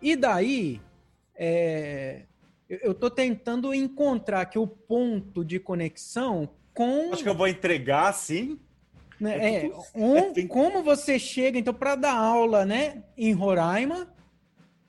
[0.00, 0.80] E daí,
[1.34, 2.22] é,
[2.68, 7.12] eu estou tentando encontrar aqui o ponto de conexão com.
[7.12, 8.58] Acho que eu vou entregar, sim.
[9.20, 14.08] Né, é, é, um, é como você chega, então, para dar aula, né, em Roraima,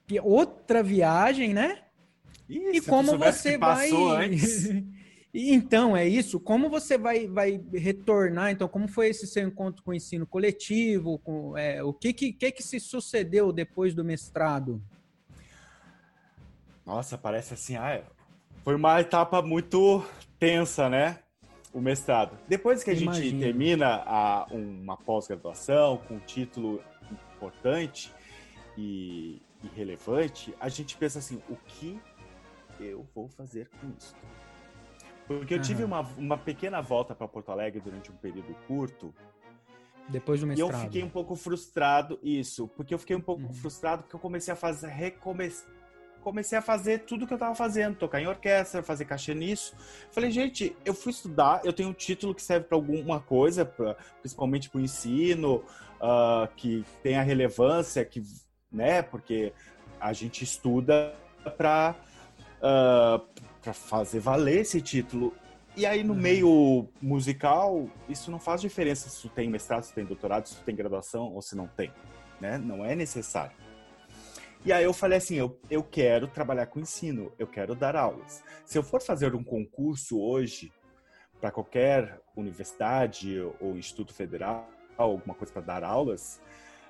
[0.08, 1.80] que é outra viagem, né?
[2.48, 3.90] Isso, e como você vai.
[5.34, 6.40] então, é isso.
[6.40, 8.52] Como você vai, vai retornar?
[8.52, 11.20] Então, como foi esse seu encontro com o ensino coletivo?
[11.20, 14.82] Com, é, o que, que, que, que se sucedeu depois do mestrado?
[16.86, 18.04] Nossa, parece assim, ah,
[18.64, 20.06] foi uma etapa muito
[20.38, 21.20] tensa, né?
[21.74, 22.38] O mestrado.
[22.50, 23.26] Depois que a Imagina.
[23.26, 26.84] gente termina a, uma pós-graduação com um título
[27.38, 28.12] importante
[28.78, 31.98] e, e relevante, a gente pensa assim, o que
[32.80, 34.14] eu vou fazer com isso?
[35.40, 35.64] Porque eu uhum.
[35.64, 39.14] tive uma, uma pequena volta para Porto Alegre durante um período curto.
[40.10, 40.70] Depois do mestrado.
[40.70, 43.54] E eu fiquei um pouco frustrado, isso, porque eu fiquei um pouco uhum.
[43.54, 45.64] frustrado porque eu comecei a fazer, recomece,
[46.22, 49.76] comecei a fazer tudo que eu estava fazendo, tocar em orquestra, fazer cachê nisso.
[50.12, 53.96] Falei, gente, eu fui estudar, eu tenho um título que serve para alguma coisa, pra,
[54.22, 55.64] principalmente para o ensino,
[55.98, 58.24] uh, que tem a relevância, que,
[58.72, 59.54] né, porque
[60.00, 61.14] a gente estuda
[61.58, 61.96] para
[62.62, 63.20] uh,
[63.62, 65.34] para fazer valer esse título.
[65.76, 66.20] E aí, no uhum.
[66.20, 70.56] meio musical, isso não faz diferença se tu tem mestrado, se tu tem doutorado, se
[70.56, 71.92] tu tem graduação ou se não tem.
[72.40, 72.58] Né?
[72.58, 73.56] Não é necessário.
[74.64, 78.44] E aí eu falei assim, eu, eu quero trabalhar com ensino, eu quero dar aulas.
[78.64, 80.72] Se eu for fazer um concurso hoje
[81.40, 86.40] para qualquer universidade ou instituto federal, alguma coisa para dar aulas,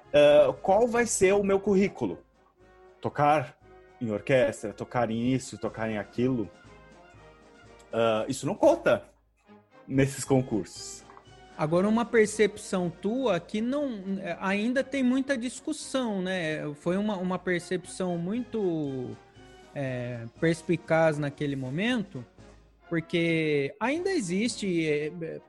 [0.10, 2.19] uh, qual vai ser o meu currículo?
[2.99, 3.57] Tocar
[4.01, 6.49] em orquestra, tocar em isso, tocar em aquilo.
[7.93, 9.05] Uh, isso não conta
[9.87, 11.05] nesses concursos.
[11.57, 14.03] Agora, uma percepção tua que não
[14.39, 16.73] ainda tem muita discussão, né?
[16.75, 19.15] Foi uma, uma percepção muito
[19.75, 22.25] é, perspicaz naquele momento,
[22.89, 25.41] porque ainda existe é, é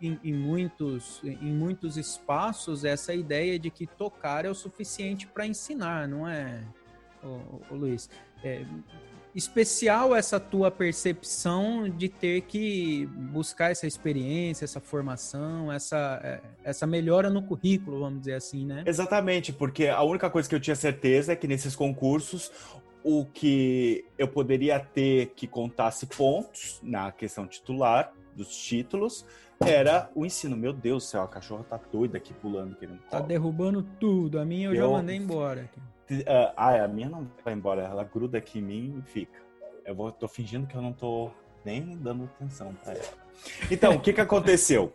[0.00, 5.46] em, em, muitos, em muitos espaços essa ideia de que tocar é o suficiente para
[5.46, 6.62] ensinar, não é?
[7.24, 8.08] Ô, ô Luiz.
[8.42, 8.64] É,
[9.34, 16.86] especial essa tua percepção de ter que buscar essa experiência, essa formação, essa, é, essa
[16.86, 18.84] melhora no currículo, vamos dizer assim, né?
[18.86, 22.52] Exatamente, porque a única coisa que eu tinha certeza é que nesses concursos
[23.02, 29.26] o que eu poderia ter que contasse pontos na questão titular dos títulos
[29.60, 30.56] era o ensino.
[30.56, 34.38] Meu Deus do céu, a cachorra tá doida aqui pulando querendo Tá derrubando tudo.
[34.38, 34.86] A minha eu, eu...
[34.86, 35.62] já mandei embora.
[35.62, 35.80] Aqui.
[36.10, 39.40] Uh, ah, a minha não vai embora, ela gruda aqui em mim e fica.
[39.84, 41.30] Eu vou, tô fingindo que eu não tô
[41.64, 43.24] nem dando atenção pra ela.
[43.70, 44.92] Então, o que que aconteceu?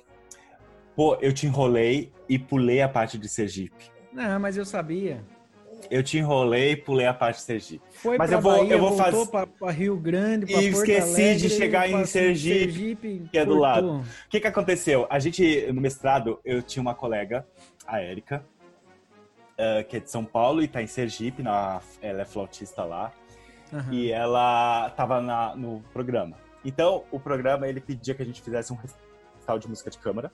[0.95, 3.91] Pô, eu te enrolei e pulei a parte de Sergipe.
[4.12, 5.24] Não, mas eu sabia.
[5.89, 7.84] Eu te enrolei e pulei a parte de Sergipe.
[7.89, 11.22] Foi mas eu vou, Bahia, eu vou fazer para Rio Grande, para E Porto esqueci
[11.22, 14.00] Alegre, de chegar em Sergipe, Sergipe, que é do lado.
[14.00, 15.08] O que que aconteceu?
[15.10, 17.48] A gente no mestrado, eu tinha uma colega,
[17.88, 18.45] a Érica,
[19.60, 23.12] uh, que é de São Paulo e está em Sergipe, na, ela é flautista lá.
[23.72, 23.93] Uhum.
[23.93, 25.22] E ela estava
[25.56, 26.38] no programa.
[26.65, 30.32] Então, o programa, ele pedia que a gente fizesse um recital de música de câmara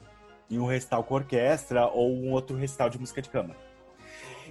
[0.49, 3.59] e um recital com orquestra ou um outro recital de música de câmara.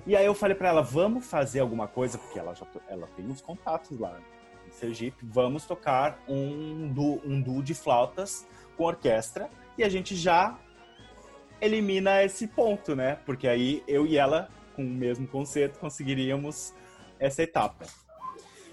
[0.07, 3.27] E aí eu falei para ela, vamos fazer alguma coisa, porque ela já ela tem
[3.27, 4.19] uns contatos lá
[4.67, 10.17] em Sergipe, vamos tocar um duo, um duo de flautas com orquestra e a gente
[10.17, 10.59] já
[11.61, 13.19] elimina esse ponto, né?
[13.25, 16.75] Porque aí eu e ela com o mesmo concerto, conseguiríamos
[17.19, 17.87] essa etapa.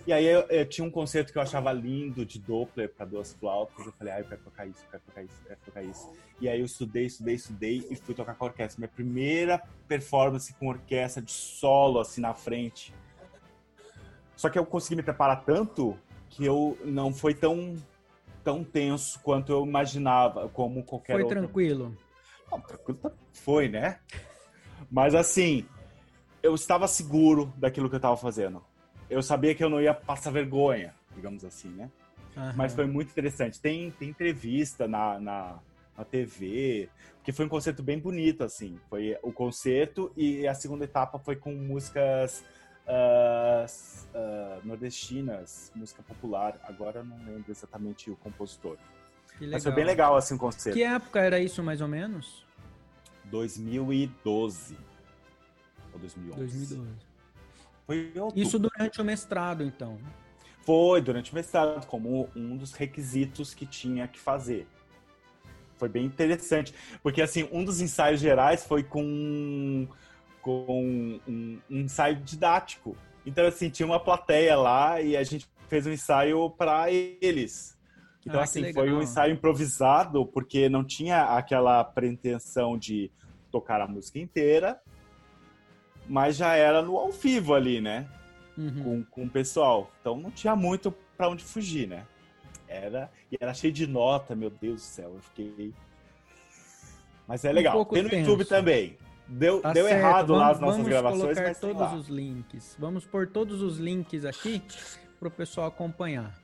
[0.05, 3.33] E aí eu, eu, tinha um concerto que eu achava lindo de Doppler para duas
[3.33, 3.85] flautas.
[3.85, 6.13] Eu falei, ah, eu quero tocar isso, eu quero tocar isso, eu quero tocar isso.
[6.39, 8.79] E aí eu estudei, estudei, estudei e fui tocar com a orquestra.
[8.79, 12.93] Minha primeira performance com orquestra de solo, assim, na frente.
[14.35, 15.95] Só que eu consegui me preparar tanto
[16.29, 17.75] que eu não foi tão,
[18.43, 21.37] tão tenso quanto eu imaginava, como qualquer foi outro.
[21.37, 21.97] Foi tranquilo?
[22.49, 22.99] Não, tranquilo
[23.33, 23.99] foi, né?
[24.89, 25.65] Mas assim,
[26.41, 28.63] eu estava seguro daquilo que eu estava fazendo.
[29.09, 31.89] Eu sabia que eu não ia passar vergonha, digamos assim, né?
[32.35, 32.53] Uhum.
[32.55, 33.59] Mas foi muito interessante.
[33.59, 35.59] Tem, tem entrevista na, na,
[35.97, 36.89] na TV,
[37.23, 38.79] que foi um concerto bem bonito, assim.
[38.89, 42.43] Foi o concerto e a segunda etapa foi com músicas
[42.87, 43.65] uh,
[44.15, 46.57] uh, nordestinas, música popular.
[46.63, 48.77] Agora não lembro exatamente o compositor.
[49.39, 50.77] Mas foi bem legal, assim, o concerto.
[50.77, 52.45] Que época era isso, mais ou menos?
[53.25, 54.77] 2012.
[55.93, 56.39] Ou 2011.
[56.39, 57.11] 2012.
[57.85, 59.97] Foi Isso durante o mestrado, então.
[60.63, 64.67] Foi durante o mestrado, como um dos requisitos que tinha que fazer.
[65.77, 69.87] Foi bem interessante, porque assim, um dos ensaios gerais foi com,
[70.41, 72.95] com um, um ensaio didático.
[73.25, 77.77] Então, assim, tinha uma plateia lá e a gente fez um ensaio para eles.
[78.25, 83.11] Então, ah, assim, foi um ensaio improvisado, porque não tinha aquela pretensão de
[83.51, 84.79] tocar a música inteira,
[86.07, 88.07] mas já era no ao vivo ali, né?
[88.57, 88.83] Uhum.
[88.83, 89.91] Com, com o pessoal.
[90.01, 92.05] Então não tinha muito para onde fugir, né?
[92.67, 95.73] Era, e era cheio de nota, meu Deus do céu, eu fiquei.
[97.27, 97.79] Mas é legal.
[97.79, 98.29] Um Tem no tenso.
[98.29, 98.97] YouTube também.
[99.27, 101.37] Deu, tá deu errado vamos, lá as nossas gravações.
[101.37, 102.75] Vamos colocar todos os links.
[102.77, 104.61] Vamos pôr todos os links aqui
[105.17, 106.35] para o pessoal acompanhar.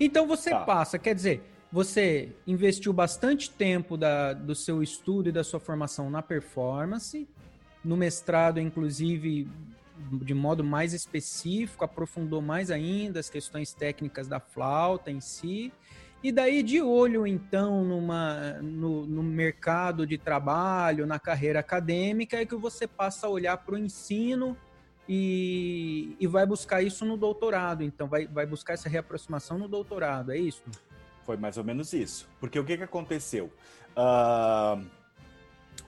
[0.00, 0.60] Então você tá.
[0.60, 6.10] passa, quer dizer, você investiu bastante tempo da, do seu estudo e da sua formação
[6.10, 7.28] na performance,
[7.84, 9.48] no mestrado, inclusive,
[10.10, 15.72] de modo mais específico, aprofundou mais ainda as questões técnicas da flauta em si.
[16.22, 22.46] E daí, de olho, então, numa, no, no mercado de trabalho, na carreira acadêmica, é
[22.46, 24.56] que você passa a olhar para o ensino
[25.08, 27.82] e, e vai buscar isso no doutorado.
[27.82, 30.62] Então, vai, vai buscar essa reaproximação no doutorado, é isso?
[31.24, 32.28] Foi mais ou menos isso.
[32.38, 33.52] Porque o que, que aconteceu?
[33.96, 34.86] Uh,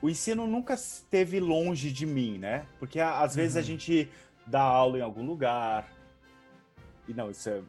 [0.04, 2.66] o ensino nunca esteve longe de mim, né?
[2.78, 3.64] Porque às vezes a uhum.
[3.64, 4.10] gente
[4.46, 5.90] dá aula em algum lugar.
[7.08, 7.62] E não, isso é.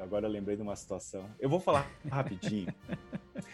[0.00, 1.24] Agora eu lembrei de uma situação.
[1.38, 2.74] Eu vou falar rapidinho.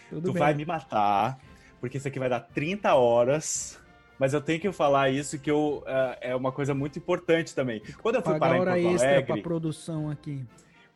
[0.09, 0.33] tu bem.
[0.33, 1.39] vai me matar,
[1.79, 3.79] porque isso aqui vai dar 30 horas
[4.16, 7.83] mas eu tenho que falar isso que eu, uh, é uma coisa muito importante também.
[8.01, 10.47] Quando eu fui parar em Porto Alegre, para produção aqui.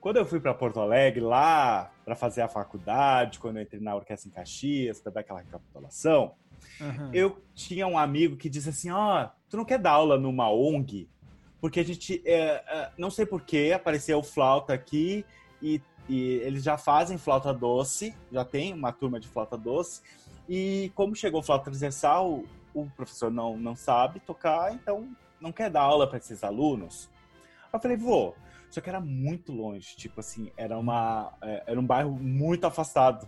[0.00, 3.96] Quando eu fui para Porto Alegre lá para fazer a faculdade, quando eu entrei na
[3.96, 6.36] orquestra em Caxias para dar aquela recapitulação,
[6.80, 7.10] uhum.
[7.12, 10.50] eu tinha um amigo que disse assim: ó, oh, tu não quer dar aula numa
[10.50, 11.08] ONG?
[11.60, 15.24] Porque a gente, é, é, não sei porquê, apareceu flauta aqui
[15.60, 20.02] e, e eles já fazem flauta doce, já tem uma turma de flauta doce.
[20.48, 25.08] E como chegou flauta transversal, o professor não, não sabe tocar, então
[25.40, 27.08] não quer dar aula para esses alunos.
[27.72, 28.36] Eu falei, vou.
[28.70, 33.26] Só que era muito longe, tipo assim, era, uma, é, era um bairro muito afastado.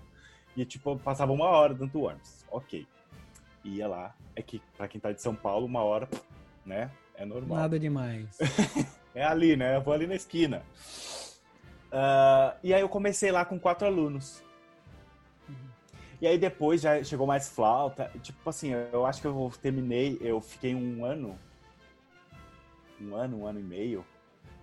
[0.57, 2.45] E, tipo, passava uma hora dentro do ônibus.
[2.51, 2.87] Ok.
[3.65, 4.15] Ia lá.
[4.35, 6.09] É que, pra quem tá de São Paulo, uma hora,
[6.65, 6.91] né?
[7.15, 7.59] É normal.
[7.59, 8.39] Nada demais.
[9.15, 9.77] é ali, né?
[9.77, 10.63] Eu vou ali na esquina.
[11.93, 14.43] Uh, e aí eu comecei lá com quatro alunos.
[16.21, 18.11] E aí depois já chegou mais flauta.
[18.23, 21.39] Tipo assim, eu acho que eu terminei, eu fiquei um ano.
[23.01, 24.05] Um ano, um ano e meio.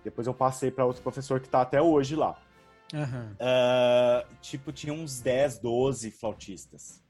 [0.04, 2.40] Depois eu passei para outro professor que tá até hoje lá.
[2.94, 3.32] Uhum.
[3.32, 7.02] Uh, tipo, tinha uns 10, 12 flautistas.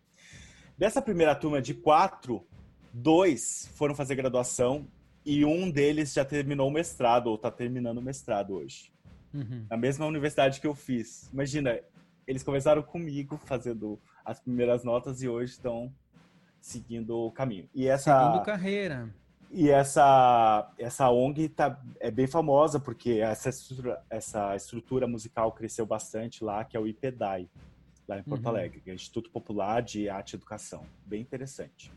[0.78, 2.46] Dessa primeira turma de quatro,
[2.92, 4.86] dois foram fazer graduação
[5.26, 8.92] e um deles já terminou o mestrado, ou tá terminando o mestrado hoje.
[9.34, 9.66] Uhum.
[9.68, 11.28] Na mesma universidade que eu fiz.
[11.32, 11.80] Imagina,
[12.28, 15.92] eles começaram comigo fazendo as primeiras notas e hoje estão
[16.60, 17.68] seguindo o caminho.
[17.74, 19.12] E essa seguindo carreira.
[19.50, 25.84] E essa essa ONG tá, é bem famosa porque essa estrutura, essa estrutura musical cresceu
[25.84, 27.48] bastante lá, que é o IPEDAI,
[28.08, 28.50] lá em Porto uhum.
[28.50, 30.86] Alegre, que é o Instituto Popular de Arte e Educação.
[31.04, 31.92] Bem interessante.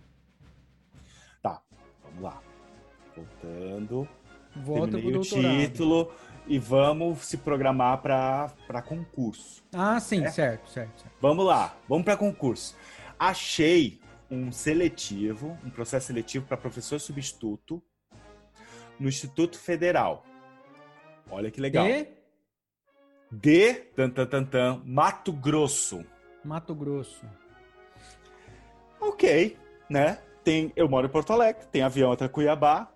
[1.42, 1.62] Tá,
[2.04, 2.42] vamos lá.
[3.16, 4.08] Voltando.
[4.54, 6.12] Volta Terminei o título
[6.46, 9.64] e vamos se programar para concurso.
[9.74, 10.30] Ah, sim, né?
[10.30, 11.16] certo, certo, certo.
[11.22, 12.76] Vamos lá, vamos para concurso.
[13.18, 17.82] Achei um seletivo, um processo seletivo para professor substituto
[19.00, 20.26] no Instituto Federal.
[21.30, 21.86] Olha que legal.
[21.86, 22.08] De?
[23.32, 26.04] De tan, tan, tan, tan, Mato Grosso.
[26.44, 27.26] Mato Grosso.
[29.00, 29.58] Ok,
[29.90, 30.20] né?
[30.44, 32.92] Tem, eu moro em Porto Alegre, tem avião até Cuiabá.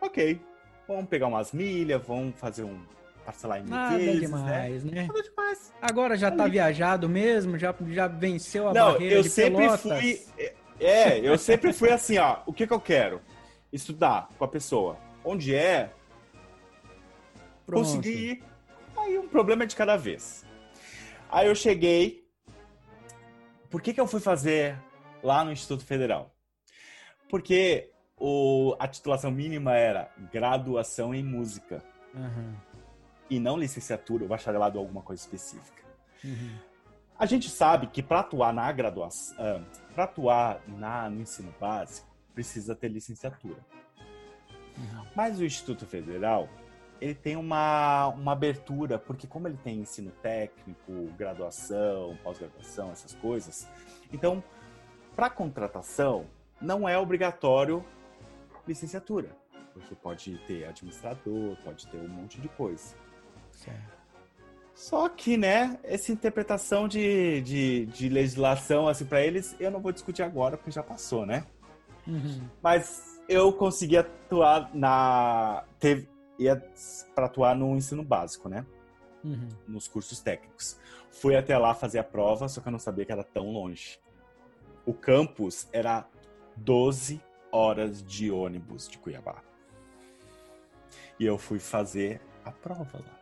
[0.00, 0.40] Ok,
[0.86, 2.80] Vamos pegar umas milhas, vamos fazer um
[3.24, 5.02] parcelar em Nada vezes, demais, né?
[5.02, 5.06] né?
[5.08, 5.72] Nada demais.
[5.82, 10.00] Agora já tá viajado mesmo, já, já venceu a Não, barreira eu de sempre pelotas.
[10.00, 10.26] fui
[10.78, 13.20] É, eu sempre fui assim, ó, o que que eu quero?
[13.72, 14.96] Estudar com a pessoa.
[15.24, 15.90] Onde é?
[17.64, 17.84] Pronto.
[17.84, 18.44] Conseguir ir.
[19.06, 20.44] Aí um problema de cada vez.
[21.30, 22.26] Aí eu cheguei.
[23.70, 24.76] Por que que eu fui fazer
[25.22, 26.34] lá no Instituto Federal?
[27.28, 31.84] Porque o, a titulação mínima era graduação em música.
[32.12, 32.54] Uhum.
[33.30, 35.84] E não licenciatura ou bacharelado ou alguma coisa específica.
[36.24, 36.58] Uhum.
[37.16, 42.08] A gente sabe que para atuar na graduação, uh, para atuar na, no ensino básico,
[42.34, 43.64] precisa ter licenciatura.
[44.76, 45.06] Uhum.
[45.14, 46.48] Mas o Instituto Federal,
[47.00, 53.68] ele tem uma, uma abertura, porque como ele tem ensino técnico, graduação, pós-graduação, essas coisas,
[54.12, 54.42] então,
[55.14, 56.26] para contratação,
[56.60, 57.84] não é obrigatório
[58.66, 59.30] licenciatura.
[59.74, 62.94] Você pode ter administrador, pode ter um monte de coisa.
[63.52, 63.96] Certo.
[64.74, 69.90] Só que, né, essa interpretação de, de, de legislação, assim, para eles, eu não vou
[69.90, 71.46] discutir agora, porque já passou, né?
[72.06, 72.42] Uhum.
[72.62, 75.64] Mas eu consegui atuar na.
[75.80, 76.08] Teve,
[76.38, 76.62] ia
[77.14, 78.64] para atuar no ensino básico, né?
[79.24, 79.48] Uhum.
[79.66, 80.78] Nos cursos técnicos.
[81.10, 83.98] Fui até lá fazer a prova, só que eu não sabia que era tão longe.
[84.84, 86.06] O campus era
[86.56, 87.20] 12
[87.50, 89.42] horas de ônibus de Cuiabá.
[91.18, 93.16] E eu fui fazer a prova lá.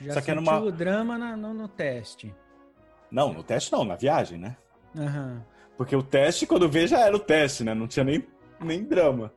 [0.00, 0.60] Já Só que era uma...
[0.60, 2.34] o drama na, no, no, teste.
[3.10, 4.56] Não, no teste não, na viagem, né?
[4.94, 5.40] Uhum.
[5.76, 7.74] Porque o teste, quando veio, já era o teste, né?
[7.74, 8.26] Não tinha nem,
[8.60, 9.32] nem drama.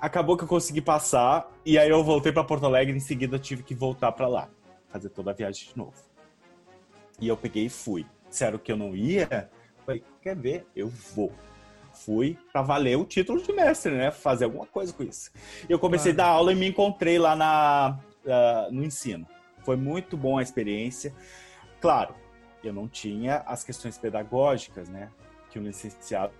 [0.00, 3.62] Acabou que eu consegui passar, e aí eu voltei para Porto Alegre, em seguida tive
[3.62, 4.48] que voltar para lá,
[4.88, 5.94] fazer toda a viagem de novo.
[7.18, 8.04] E eu peguei e fui.
[8.28, 9.50] Disseram que eu não ia,
[9.84, 10.66] falei, quer ver?
[10.76, 11.32] Eu vou.
[11.94, 14.10] Fui para valer o título de mestre, né?
[14.10, 15.30] Fazer alguma coisa com isso.
[15.66, 16.28] Eu comecei claro.
[16.28, 19.26] a dar aula e me encontrei lá na, uh, no ensino.
[19.64, 21.14] Foi muito bom a experiência.
[21.80, 22.14] Claro,
[22.62, 25.10] eu não tinha as questões pedagógicas, né,
[25.50, 26.32] que um licenciado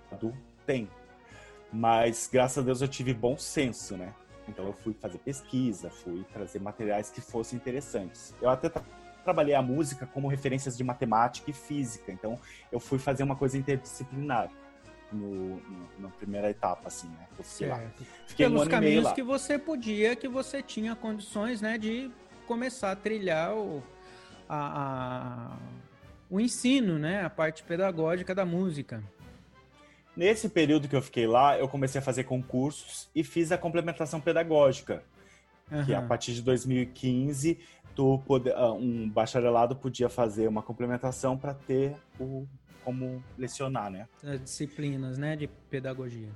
[0.67, 0.89] tem.
[1.73, 4.13] Mas graças a Deus eu tive bom senso, né?
[4.49, 8.35] Então eu fui fazer pesquisa, fui trazer materiais que fossem interessantes.
[8.41, 8.83] Eu até tra
[9.25, 12.39] trabalhei a música como referências de matemática e física, então
[12.71, 14.51] eu fui fazer uma coisa interdisciplinar.
[15.13, 17.29] No, no, na primeira etapa, assim, né?
[17.39, 17.71] Eu certo.
[17.71, 18.07] lá.
[18.27, 22.11] Fiquei Pelos um caminhos que você podia, que você tinha condições, né, de
[22.45, 23.81] começar a trilhar o,
[24.49, 25.57] a, a,
[26.29, 27.25] o ensino, né?
[27.25, 29.01] A parte pedagógica da música.
[30.17, 34.21] Nesse período que eu fiquei lá, eu comecei a fazer concursos e fiz a complementação
[34.21, 35.03] pedagógica.
[35.71, 35.85] Uhum.
[35.85, 37.59] Que a partir de 2015,
[37.95, 42.47] tu pode, ah, um bacharelado podia fazer uma complementação para ter o
[42.85, 44.07] como lecionar, né?
[44.23, 46.29] As disciplinas, né, de pedagogia.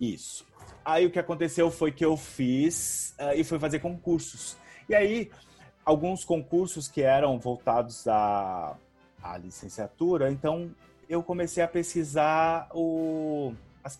[0.00, 0.46] Isso.
[0.84, 4.56] Aí o que aconteceu foi que eu fiz uh, e fui fazer concursos.
[4.88, 5.28] E aí
[5.84, 8.76] alguns concursos que eram voltados à,
[9.20, 10.70] à licenciatura, então
[11.08, 13.98] eu comecei a pesquisar o, as,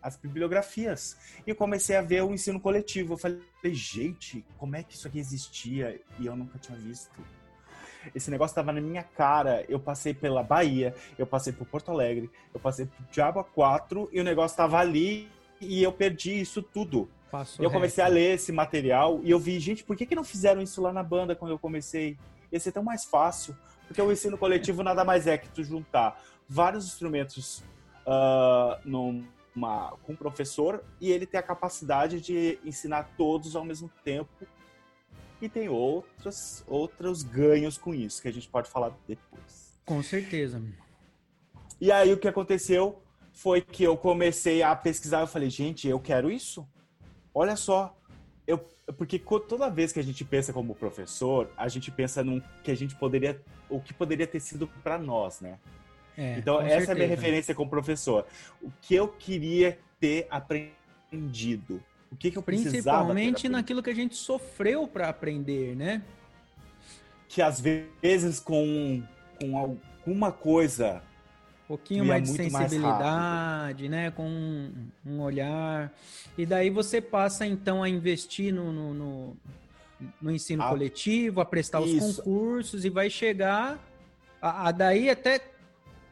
[0.00, 1.16] as bibliografias
[1.46, 3.14] e comecei a ver o ensino coletivo.
[3.14, 7.20] Eu falei, gente, como é que isso aqui existia e eu nunca tinha visto?
[8.14, 9.64] Esse negócio estava na minha cara.
[9.68, 14.20] Eu passei pela Bahia, eu passei por Porto Alegre, eu passei por Diabo 4 e
[14.20, 15.28] o negócio estava ali
[15.60, 17.08] e eu perdi isso tudo.
[17.58, 18.12] Eu comecei reto.
[18.12, 20.92] a ler esse material e eu vi, gente, por que, que não fizeram isso lá
[20.92, 22.18] na banda quando eu comecei?
[22.50, 23.56] Ia ser tão mais fácil.
[23.86, 27.62] Porque o ensino coletivo nada mais é que tu juntar vários instrumentos
[28.06, 33.90] uh, numa, com um professor e ele ter a capacidade de ensinar todos ao mesmo
[34.04, 34.46] tempo.
[35.40, 39.76] E tem outros, outros ganhos com isso, que a gente pode falar depois.
[39.84, 40.62] Com certeza.
[41.80, 43.02] E aí o que aconteceu
[43.32, 46.66] foi que eu comecei a pesquisar, eu falei, gente, eu quero isso.
[47.34, 47.96] Olha só,
[48.52, 48.58] eu,
[48.98, 52.76] porque toda vez que a gente pensa como professor, a gente pensa num que a
[52.76, 55.58] gente poderia, o que poderia ter sido para nós, né?
[56.16, 56.90] É, então essa certeza.
[56.90, 58.26] é a minha referência como professor.
[58.60, 63.14] O que eu queria ter aprendido, o que, que eu precisava.
[63.14, 66.02] Principalmente naquilo que a gente sofreu para aprender, né?
[67.28, 69.02] Que às vezes com,
[69.40, 71.02] com alguma coisa
[71.72, 74.10] pouquinho mais de sensibilidade, né?
[74.10, 74.72] Com um,
[75.06, 75.90] um, olhar.
[76.36, 79.36] E daí você passa então a investir no, no, no,
[80.20, 81.96] no ensino ah, coletivo, a prestar isso.
[81.96, 83.78] os concursos e vai chegar
[84.40, 85.40] a, a, daí até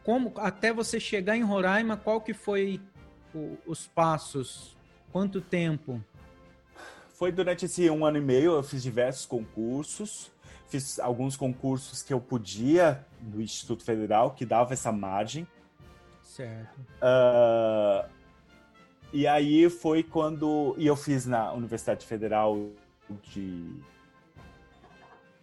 [0.03, 2.81] como até você chegar em Roraima, qual que foi
[3.35, 4.75] o, os passos?
[5.11, 6.03] Quanto tempo?
[7.13, 10.31] Foi durante esse um ano e meio, eu fiz diversos concursos
[10.71, 15.45] fiz alguns concursos que eu podia no Instituto Federal, que dava essa margem.
[16.23, 16.79] Certo.
[17.01, 18.09] Uh,
[19.11, 20.73] e aí foi quando.
[20.77, 22.69] E eu fiz na Universidade Federal
[23.23, 23.75] de,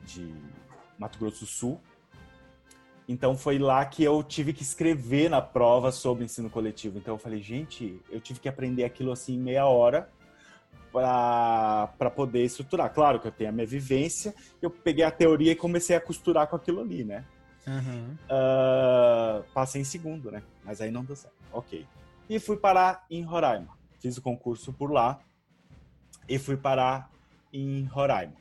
[0.03, 0.35] de
[0.99, 1.81] Mato Grosso do Sul.
[3.07, 6.99] Então foi lá que eu tive que escrever na prova sobre ensino coletivo.
[6.99, 10.11] Então eu falei, gente, eu tive que aprender aquilo assim em meia hora
[10.93, 12.93] para poder estruturar.
[12.93, 16.47] Claro que eu tenho a minha vivência, eu peguei a teoria e comecei a costurar
[16.47, 17.25] com aquilo ali, né?
[17.67, 18.17] Uhum.
[18.25, 20.43] Uh, passei em segundo, né?
[20.65, 21.37] Mas aí não deu certo.
[21.53, 21.87] Ok.
[22.29, 23.77] E fui parar em Roraima.
[24.01, 25.21] Fiz o concurso por lá
[26.29, 27.11] e fui parar
[27.53, 28.37] em Roraima.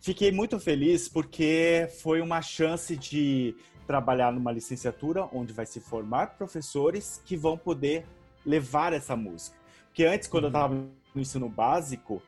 [0.00, 3.54] Fiquei muito feliz porque foi uma chance de
[3.86, 8.06] trabalhar numa licenciatura onde vai se formar professores que vão poder
[8.44, 9.56] levar essa música.
[9.86, 10.50] Porque antes, quando uhum.
[10.50, 12.22] eu estava no ensino básico,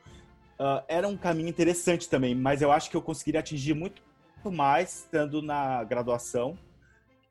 [0.58, 4.02] uh, era um caminho interessante também, mas eu acho que eu conseguiria atingir muito
[4.44, 6.58] mais estando na graduação,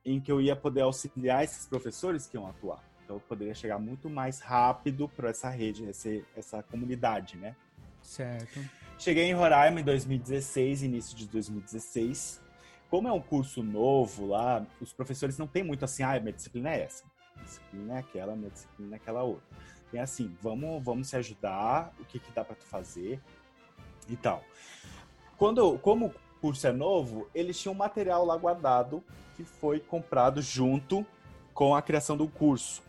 [0.05, 2.83] em que eu ia poder auxiliar esses professores que iam atuar.
[3.03, 7.55] Então eu poderia chegar muito mais rápido para essa rede, essa, essa comunidade, né?
[8.03, 8.59] Certo.
[8.97, 12.41] Cheguei em Roraima em 2016, início de 2016.
[12.89, 16.71] Como é um curso novo lá, os professores não têm muito assim, ah, minha disciplina
[16.71, 19.57] é essa, minha disciplina é aquela, minha disciplina é aquela outra.
[19.91, 23.19] Tem assim, vamos, vamos se ajudar, o que, que dá para tu fazer
[24.07, 24.43] e tal.
[25.37, 29.03] Quando, como o curso é novo, eles tinham um material lá guardado
[29.35, 31.05] que foi comprado junto
[31.53, 32.83] com a criação do curso,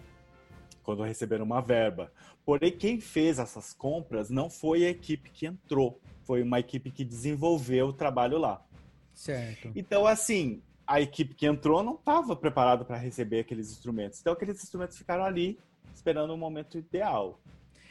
[0.82, 2.12] quando receberam uma verba.
[2.44, 7.04] Porém, quem fez essas compras não foi a equipe que entrou, foi uma equipe que
[7.04, 8.64] desenvolveu o trabalho lá.
[9.12, 9.70] Certo.
[9.74, 14.20] Então, assim, a equipe que entrou não estava preparada para receber aqueles instrumentos.
[14.20, 15.58] Então, aqueles instrumentos ficaram ali
[16.00, 17.38] esperando o momento ideal.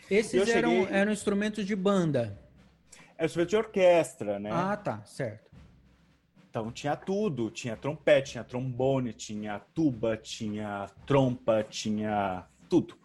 [0.09, 0.87] Esses eram, cheguei...
[0.95, 2.37] eram instrumentos de banda?
[3.15, 4.49] Era instrumento de orquestra, né?
[4.51, 5.49] Ah, tá, certo.
[6.49, 12.97] Então tinha tudo, tinha trompete, tinha trombone, tinha tuba, tinha trompa, tinha tudo.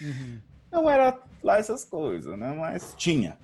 [0.00, 0.40] Uhum.
[0.72, 2.54] Não era lá essas coisas, né?
[2.58, 3.36] Mas tinha.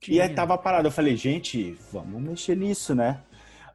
[0.00, 0.16] tinha.
[0.16, 0.88] E aí tava parado.
[0.88, 3.22] Eu falei, gente, vamos mexer nisso, né?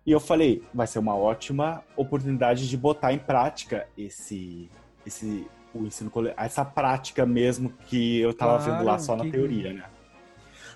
[0.06, 4.70] E eu falei, vai ser uma ótima oportunidade de botar em prática esse,
[5.06, 9.32] esse o ensino essa prática mesmo que eu tava claro, vendo lá só na que...
[9.32, 9.84] teoria, né?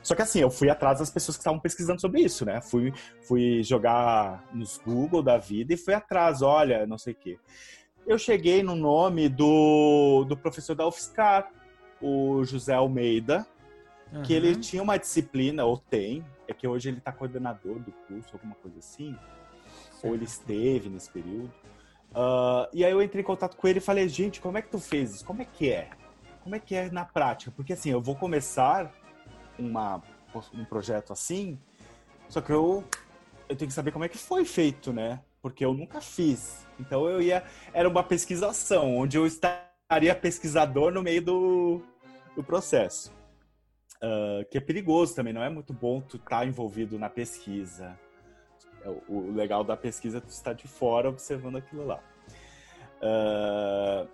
[0.01, 2.61] Só que assim, eu fui atrás das pessoas que estavam pesquisando sobre isso, né?
[2.61, 2.93] Fui,
[3.27, 7.37] fui jogar nos Google da vida e fui atrás, olha, não sei o quê.
[8.05, 11.51] Eu cheguei no nome do, do professor da UFSCar,
[12.01, 13.45] o José Almeida,
[14.13, 14.23] uhum.
[14.23, 18.29] que ele tinha uma disciplina, ou tem, é que hoje ele está coordenador do curso,
[18.33, 19.13] alguma coisa assim,
[20.01, 21.51] ou ele esteve nesse período.
[22.11, 24.69] Uh, e aí eu entrei em contato com ele e falei, gente, como é que
[24.69, 25.25] tu fez isso?
[25.25, 25.89] Como é que é?
[26.43, 27.51] Como é que é na prática?
[27.51, 28.91] Porque assim, eu vou começar
[29.59, 30.01] uma,
[30.53, 31.59] um projeto assim,
[32.29, 32.83] só que eu,
[33.49, 35.21] eu tenho que saber como é que foi feito, né?
[35.41, 36.65] Porque eu nunca fiz.
[36.79, 37.43] Então eu ia.
[37.73, 41.81] Era uma pesquisação, onde eu estaria pesquisador no meio do,
[42.35, 43.11] do processo.
[43.97, 47.97] Uh, que é perigoso também, não é muito bom tu estar tá envolvido na pesquisa.
[48.87, 51.99] É, o legal da pesquisa é tu estar de fora observando aquilo lá.
[53.01, 54.07] Uh,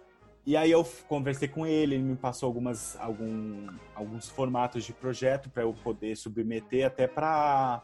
[0.46, 5.50] e aí eu conversei com ele, ele me passou algumas, algum, alguns formatos de projeto
[5.50, 7.82] para eu poder submeter até para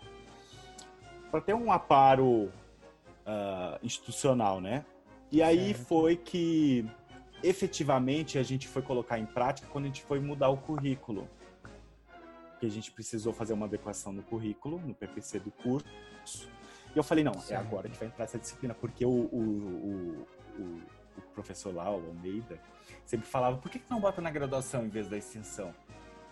[1.31, 4.83] para ter um aparo uh, institucional, né?
[5.31, 6.89] E aí foi que
[7.43, 11.29] efetivamente a gente foi colocar em prática quando a gente foi mudar o currículo.
[12.59, 16.49] Que a gente precisou fazer uma adequação no currículo, no PPC do curso.
[16.95, 17.51] E eu falei, não, é certo.
[17.51, 20.27] é agora que vai entrar essa disciplina, porque o, o,
[20.57, 20.63] o,
[21.17, 22.59] o professor lá, o Almeida,
[23.05, 25.73] sempre falava, por que, que não bota na graduação em vez da extensão?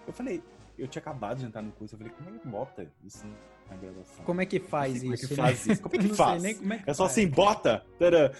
[0.06, 0.42] Eu falei,
[0.78, 3.26] eu tinha acabado de entrar no curso, eu falei, como é que bota isso
[3.70, 4.24] na graduação?
[4.24, 5.28] Como é que faz como isso?
[5.28, 5.74] Como é que faz né?
[5.74, 5.82] isso?
[5.82, 6.44] Como é que faz?
[6.46, 7.86] É, que é só assim, bota!
[8.00, 8.32] Tadã.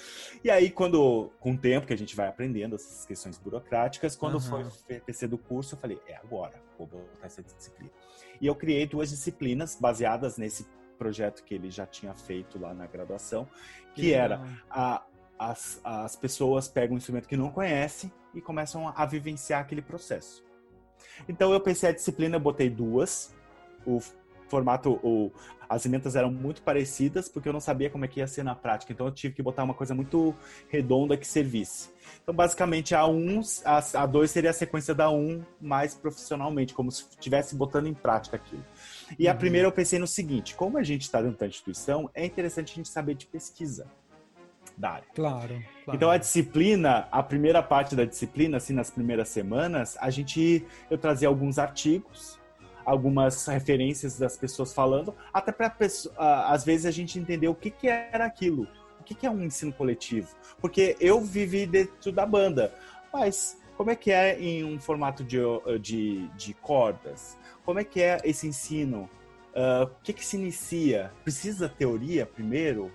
[0.44, 4.36] E aí, quando, com o tempo que a gente vai aprendendo essas questões burocráticas, quando
[4.36, 4.40] uhum.
[4.42, 7.92] foi o PC do curso, eu falei, é agora, vou botar essa disciplina.
[8.40, 10.66] E eu criei duas disciplinas baseadas nesse
[10.98, 13.48] projeto que ele já tinha feito lá na graduação,
[13.94, 15.04] que, que era a
[15.40, 19.82] as, as pessoas pegam um instrumento que não conhecem e começam a, a vivenciar aquele
[19.82, 20.44] processo.
[21.28, 23.34] Então eu pensei a disciplina, eu botei duas.
[23.86, 24.02] O
[24.50, 25.32] formato, o,
[25.70, 28.56] as emendas eram muito parecidas, porque eu não sabia como é que ia ser na
[28.56, 28.92] prática.
[28.92, 30.36] Então eu tive que botar uma coisa muito
[30.70, 31.90] redonda que servisse.
[32.24, 36.92] Então, basicamente, a 1, a, a 2 seria a sequência da 1 mais profissionalmente, como
[36.92, 38.64] se estivesse botando em prática aquilo.
[39.18, 39.32] E uhum.
[39.32, 42.72] a primeira eu pensei no seguinte: como a gente está dentro da instituição, é interessante
[42.72, 43.88] a gente saber de pesquisa
[44.78, 45.08] da área.
[45.14, 45.96] Claro, claro.
[45.96, 50.98] Então a disciplina, a primeira parte da disciplina, assim, nas primeiras semanas, a gente eu
[50.98, 52.40] trazia alguns artigos,
[52.86, 55.76] algumas referências das pessoas falando, até para
[56.48, 58.68] às vezes a gente entender o que, que era aquilo,
[59.00, 60.30] o que, que é um ensino coletivo,
[60.60, 62.74] porque eu vivi dentro da banda,
[63.12, 65.38] mas como é que é em um formato de,
[65.80, 67.38] de, de cordas?
[67.68, 69.10] Como é que é esse ensino?
[69.54, 71.12] Uh, o que, que se inicia?
[71.26, 72.90] Precisa teoria primeiro?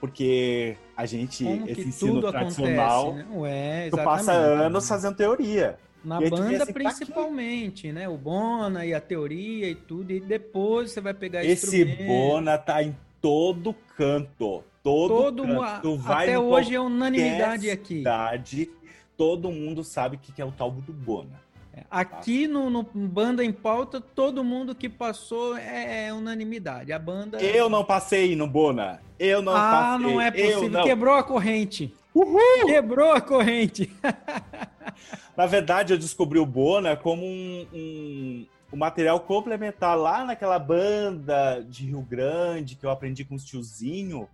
[0.00, 3.36] porque a gente, esse ensino tradicional, acontece, né?
[3.36, 5.76] Ué, tu passa anos fazendo teoria.
[6.04, 8.08] Na banda, assim, principalmente, né?
[8.08, 12.80] O Bona e a teoria e tudo, e depois você vai pegar esse Bona tá
[12.80, 14.62] em todo canto.
[14.84, 15.96] Todo, todo canto.
[15.96, 17.98] Vai até hoje é unanimidade aqui.
[17.98, 18.70] Cidade,
[19.16, 21.47] todo mundo sabe o que é o tal do Bona.
[21.90, 26.92] Aqui no, no, Banda em Pauta, todo mundo que passou é, é, unanimidade.
[26.92, 27.40] A banda.
[27.40, 29.00] Eu não passei no Bona.
[29.18, 29.94] Eu não ah, passei.
[29.94, 30.68] Ah, não é possível.
[30.68, 30.84] Não.
[30.84, 31.94] Quebrou a corrente.
[32.14, 32.66] Uhul!
[32.66, 33.90] Quebrou a corrente.
[35.36, 41.60] Na verdade, eu descobri o Bona como um, um, um, material complementar lá naquela banda
[41.68, 44.28] de Rio Grande que eu aprendi com os tiozinho.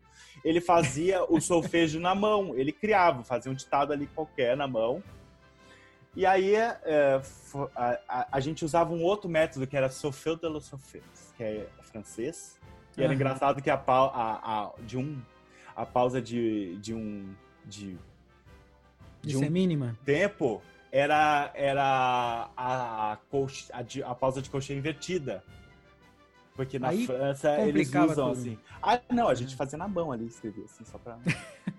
[0.45, 2.55] Ele fazia o solfejo na mão.
[2.57, 5.03] Ele criava, fazia um ditado ali qualquer na mão
[6.16, 7.20] E aí é,
[7.74, 11.42] a, a, a, gente usava um outro método que era Sofeu de los Sofeus, que
[11.42, 12.58] é francês.
[12.96, 13.14] E era uhum.
[13.14, 15.20] engraçado que a, a, a, de um,
[15.74, 17.34] a pausa de, de um.
[17.64, 17.98] De,
[19.22, 19.98] de um mínima.
[20.04, 20.62] tempo
[20.92, 25.42] era, era a, a, a, a pausa de coxa invertida.
[26.54, 28.30] Porque na Aí França eles usam tudo.
[28.30, 28.58] assim.
[28.80, 31.18] Ah, não, a gente fazia na mão ali, escrevia assim, só pra.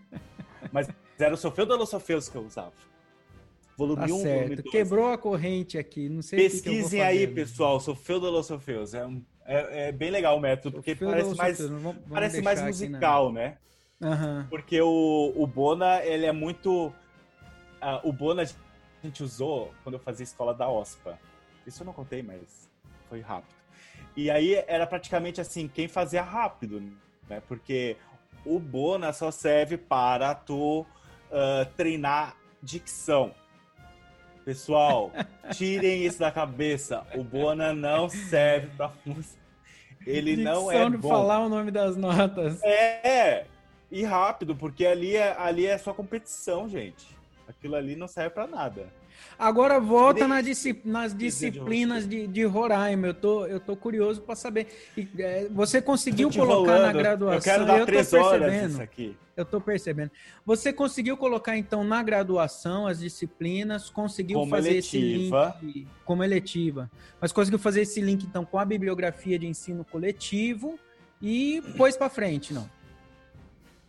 [0.73, 2.73] Mas era o Sofeu da Los Sofeus que eu usava.
[3.77, 4.71] Volume tá 1, um, volume 2.
[4.71, 8.93] Quebrou a corrente aqui, não sei Pesquisem aí, pessoal, Sofeu da Los Sofeus.
[8.93, 12.41] É, um, é, é, bem legal o método, porque Sofeu parece mais, vamos, vamos parece
[12.41, 13.57] mais musical, né?
[14.01, 14.45] Uhum.
[14.49, 16.87] Porque o, o Bona, ele é muito...
[17.81, 21.19] Uh, o Bona a gente usou quando eu fazia escola da OSPA.
[21.67, 22.69] Isso eu não contei, mas
[23.09, 23.53] foi rápido.
[24.15, 26.81] E aí era praticamente assim, quem fazia rápido,
[27.27, 27.41] né?
[27.47, 27.97] Porque
[28.45, 33.33] o Bona só serve para tu uh, treinar dicção.
[34.45, 35.11] Pessoal,
[35.53, 37.05] tirem isso da cabeça.
[37.15, 39.43] O Bona não serve para música.
[40.05, 41.09] Ele dicção não é de bom.
[41.09, 42.61] falar o nome das notas.
[42.63, 43.45] É,
[43.91, 47.07] e rápido, porque ali é, ali é só competição, gente.
[47.47, 48.87] Aquilo ali não serve para nada.
[49.37, 50.45] Agora volta nas,
[50.83, 53.07] nas disciplinas de, de Roraima.
[53.07, 54.67] Eu tô, eu tô curioso para saber.
[55.17, 57.37] É, você conseguiu colocar na graduação?
[57.37, 59.17] Eu quero dar eu três horas isso aqui.
[59.35, 60.11] Eu tô percebendo.
[60.45, 65.55] Você conseguiu colocar então na graduação as disciplinas, conseguiu como fazer eletiva.
[65.57, 66.89] esse link como eletiva,
[67.19, 70.79] mas conseguiu fazer esse link então com a bibliografia de ensino coletivo
[71.21, 72.69] e pôs para frente, não?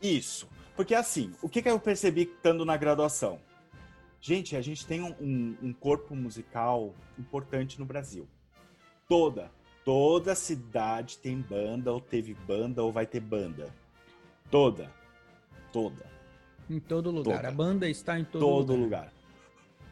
[0.02, 0.48] Isso.
[0.74, 3.38] Porque assim, o que, que eu percebi estando na graduação?
[4.26, 8.26] Gente, a gente tem um, um, um corpo musical importante no Brasil.
[9.08, 9.52] Toda,
[9.84, 13.72] toda cidade tem banda, ou teve banda, ou vai ter banda.
[14.50, 14.90] Toda.
[15.72, 16.10] Toda.
[16.68, 17.36] Em todo lugar.
[17.36, 17.48] Toda.
[17.48, 19.04] A banda está em todo, todo lugar.
[19.04, 19.12] lugar.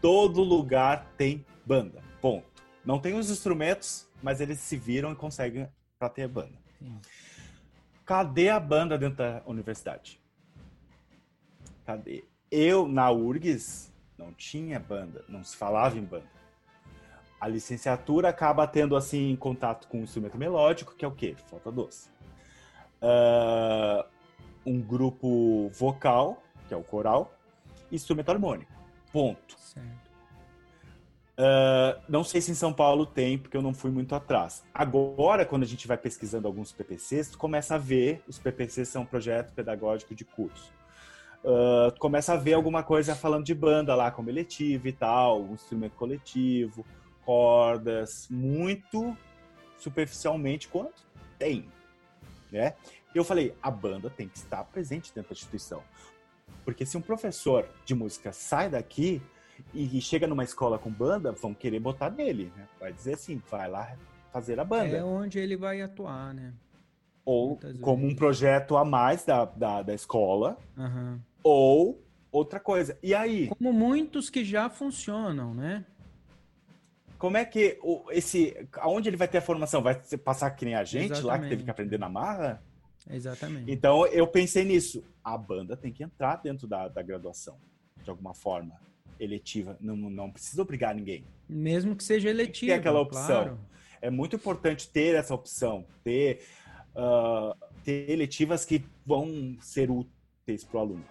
[0.00, 2.02] Todo lugar tem banda.
[2.20, 2.64] Ponto.
[2.84, 6.58] Não tem os instrumentos, mas eles se viram e conseguem para ter banda.
[6.80, 7.00] Sim.
[8.04, 10.20] Cadê a banda dentro da universidade?
[11.86, 12.24] Cadê?
[12.50, 16.32] Eu, na URGS, não tinha banda, não se falava em banda.
[17.40, 21.34] A licenciatura acaba tendo assim contato com o instrumento melódico, que é o quê?
[21.48, 22.08] Flauta doce.
[23.02, 24.04] Uh,
[24.64, 27.34] um grupo vocal, que é o coral,
[27.90, 28.72] e instrumento harmônico.
[29.12, 29.56] Ponto.
[31.36, 34.64] Uh, não sei se em São Paulo tem, porque eu não fui muito atrás.
[34.72, 39.02] Agora, quando a gente vai pesquisando alguns PPCs, tu começa a ver, os PPCs são
[39.02, 40.72] um projeto pedagógico de curso
[41.44, 45.54] uh, começa a ver alguma coisa falando de banda lá, como eletiva e tal, um
[45.54, 46.84] instrumento coletivo,
[47.24, 49.16] cordas, muito
[49.78, 51.02] superficialmente quanto
[51.38, 51.68] tem,
[52.50, 52.74] né?
[53.14, 55.82] Eu falei, a banda tem que estar presente dentro da instituição.
[56.64, 59.22] Porque se um professor de música sai daqui
[59.72, 62.66] e chega numa escola com banda, vão querer botar nele, né?
[62.80, 63.94] Vai dizer assim, vai lá
[64.32, 64.96] fazer a banda.
[64.96, 66.52] É onde ele vai atuar, né?
[67.24, 71.18] Ou como um projeto a mais da, da, da escola, uhum.
[71.44, 72.98] Ou outra coisa.
[73.02, 73.48] E aí?
[73.48, 75.84] Como muitos que já funcionam, né?
[77.16, 78.68] Como é que o, esse.
[78.74, 79.80] Aonde ele vai ter a formação?
[79.82, 81.26] Vai passar que nem a gente Exatamente.
[81.26, 82.62] lá que teve que aprender na marra?
[83.08, 83.70] Exatamente.
[83.70, 85.04] Então eu pensei nisso.
[85.22, 87.56] A banda tem que entrar dentro da, da graduação,
[88.02, 88.74] de alguma forma.
[89.18, 89.76] Eletiva.
[89.80, 91.24] Não, não precisa obrigar ninguém.
[91.48, 92.72] Mesmo que seja eletiva.
[92.72, 93.26] Tem aquela opção.
[93.26, 93.60] Claro.
[94.02, 96.42] É muito importante ter essa opção, ter,
[96.94, 101.04] uh, ter eletivas que vão ser úteis para o aluno.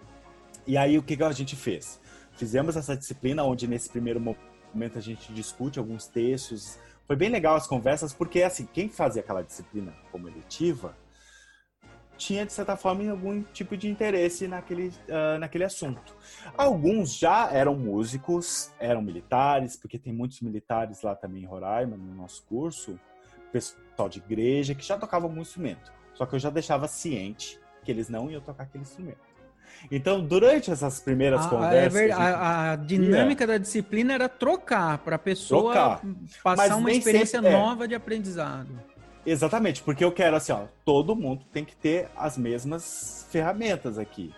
[0.66, 2.00] E aí o que, que a gente fez?
[2.32, 6.78] Fizemos essa disciplina onde nesse primeiro momento a gente discute alguns textos.
[7.06, 10.96] Foi bem legal as conversas, porque assim, quem fazia aquela disciplina como eletiva
[12.16, 16.16] tinha, de certa forma, algum tipo de interesse naquele, uh, naquele assunto.
[16.56, 22.14] Alguns já eram músicos, eram militares, porque tem muitos militares lá também em Roraima, no
[22.14, 22.98] nosso curso,
[23.52, 25.92] pessoal de igreja, que já tocavam algum instrumento.
[26.14, 29.33] Só que eu já deixava ciente que eles não iam tocar aquele instrumento.
[29.90, 32.00] Então, durante essas primeiras a, conversas.
[32.00, 36.00] É a, a, dinâmica da disciplina era trocar para a pessoa trocar.
[36.42, 37.52] passar Mas uma experiência sempre, é.
[37.52, 37.88] nova é.
[37.88, 38.68] de aprendizado.
[39.26, 44.34] Exatamente, porque eu quero assim, ó, todo mundo tem que ter as mesmas ferramentas aqui.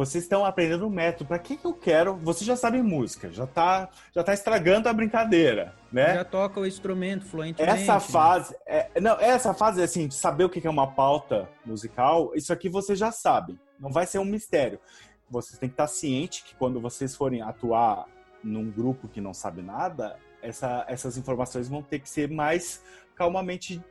[0.00, 1.28] Vocês estão aprendendo o método.
[1.28, 2.16] Para que, que eu quero?
[2.16, 6.14] Você já sabe música, já está já tá estragando a brincadeira, né?
[6.14, 7.82] Já toca o instrumento fluentemente.
[7.82, 8.00] Essa né?
[8.00, 12.50] fase, é, não, essa fase assim, de saber o que é uma pauta musical, isso
[12.50, 13.60] aqui você já sabe.
[13.78, 14.80] Não vai ser um mistério.
[15.28, 18.06] Vocês têm que estar ciente que quando vocês forem atuar
[18.42, 22.82] num grupo que não sabe nada, essa, essas informações vão ter que ser mais
[23.14, 23.84] calmamente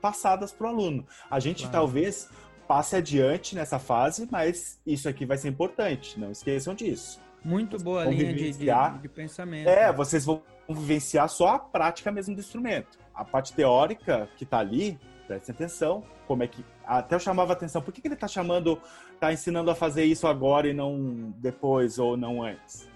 [0.00, 1.06] passadas para o aluno.
[1.30, 1.72] A gente claro.
[1.72, 2.30] talvez
[2.70, 7.20] passe adiante nessa fase, mas isso aqui vai ser importante, não esqueçam disso.
[7.44, 8.70] Muito boa linha de, de,
[9.02, 9.68] de, pensamento.
[9.68, 12.96] É, vocês vão vivenciar só a prática mesmo do instrumento.
[13.12, 14.96] A parte teórica que está ali,
[15.26, 16.64] prestem atenção, como é que.
[16.86, 18.80] Até eu chamava atenção, por que, que ele está chamando,
[19.14, 22.88] está ensinando a fazer isso agora e não depois ou não antes?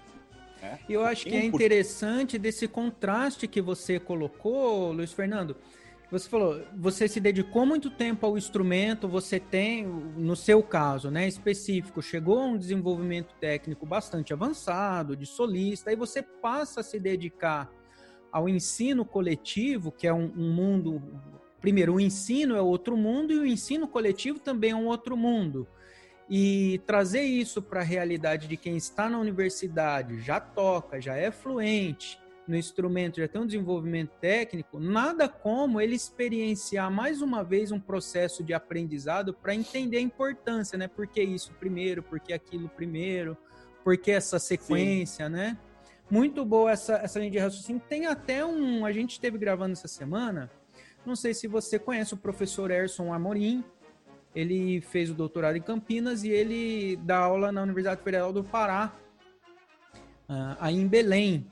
[0.63, 0.77] É.
[0.87, 5.57] Eu acho que é interessante desse contraste que você colocou, Luiz Fernando.
[6.15, 11.27] Você falou, você se dedicou muito tempo ao instrumento, você tem, no seu caso, né,
[11.27, 17.01] específico, chegou a um desenvolvimento técnico bastante avançado, de solista, aí você passa a se
[17.01, 17.69] dedicar
[18.31, 21.03] ao ensino coletivo, que é um, um mundo.
[21.59, 25.67] Primeiro, o ensino é outro mundo e o ensino coletivo também é um outro mundo
[26.29, 31.29] e trazer isso para a realidade de quem está na universidade, já toca, já é
[31.29, 37.71] fluente no instrumento, já tem um desenvolvimento técnico, nada como ele experienciar mais uma vez
[37.71, 40.87] um processo de aprendizado para entender a importância, né?
[40.87, 43.35] Por que isso primeiro, por que aquilo primeiro,
[43.83, 45.31] por que essa sequência, Sim.
[45.31, 45.57] né?
[46.09, 47.81] Muito boa essa, essa linha de raciocínio.
[47.89, 48.85] Tem até um.
[48.85, 50.51] A gente esteve gravando essa semana.
[51.03, 53.63] Não sei se você conhece o professor Erson Amorim,
[54.35, 58.93] ele fez o doutorado em Campinas e ele dá aula na Universidade Federal do Pará,
[60.29, 61.47] uh, aí em Belém.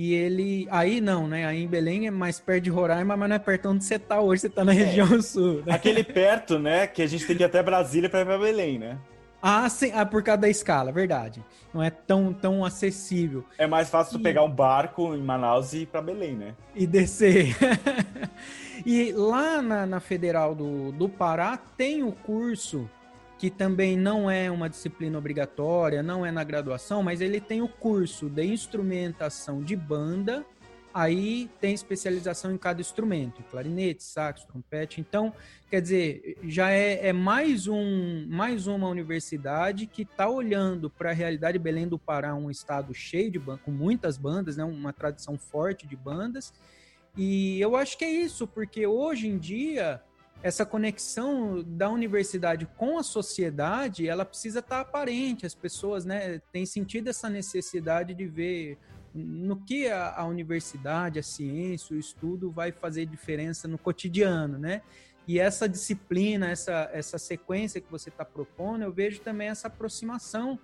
[0.00, 0.68] E ele.
[0.70, 1.44] Aí não, né?
[1.44, 4.20] Aí em Belém é mais perto de Roraima, mas não é perto onde você está
[4.20, 5.60] hoje, você está na é, região sul.
[5.66, 5.74] Né?
[5.74, 6.86] Aquele perto, né?
[6.86, 8.96] Que a gente tem que ir até Brasília para ir para Belém, né?
[9.42, 11.44] Ah, sim, ah, por causa da escala, verdade.
[11.74, 13.44] Não é tão, tão acessível.
[13.58, 14.22] É mais fácil e...
[14.22, 16.54] pegar um barco em Manaus e ir para Belém, né?
[16.76, 17.56] E descer.
[18.86, 22.88] E lá na, na Federal do, do Pará tem o curso
[23.38, 27.68] que também não é uma disciplina obrigatória, não é na graduação, mas ele tem o
[27.68, 30.44] curso de instrumentação de banda,
[30.92, 35.00] aí tem especialização em cada instrumento, clarinete, sax, trompete.
[35.00, 35.32] Então,
[35.70, 41.14] quer dizer, já é, é mais, um, mais uma universidade que está olhando para a
[41.14, 41.60] realidade.
[41.60, 45.86] Belém do Pará, um estado cheio de bandas, com muitas bandas, né, uma tradição forte
[45.86, 46.52] de bandas,
[47.16, 50.02] e eu acho que é isso, porque hoje em dia
[50.42, 55.44] essa conexão da universidade com a sociedade, ela precisa estar aparente.
[55.44, 58.78] As pessoas, né, têm sentido essa necessidade de ver
[59.12, 64.82] no que a, a universidade, a ciência, o estudo vai fazer diferença no cotidiano, né?
[65.26, 70.58] E essa disciplina, essa, essa sequência que você está propondo, eu vejo também essa aproximação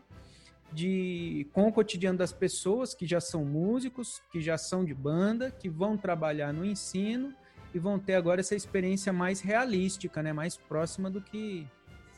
[0.72, 5.50] de com o cotidiano das pessoas que já são músicos, que já são de banda,
[5.50, 7.34] que vão trabalhar no ensino
[7.74, 11.66] e vão ter agora essa experiência mais realística, né, mais próxima do que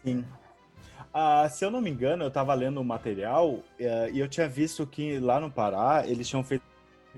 [0.07, 0.24] Sim.
[1.12, 3.64] Ah, se eu não me engano, eu estava lendo o material uh,
[4.12, 6.62] e eu tinha visto que lá no Pará eles tinham feito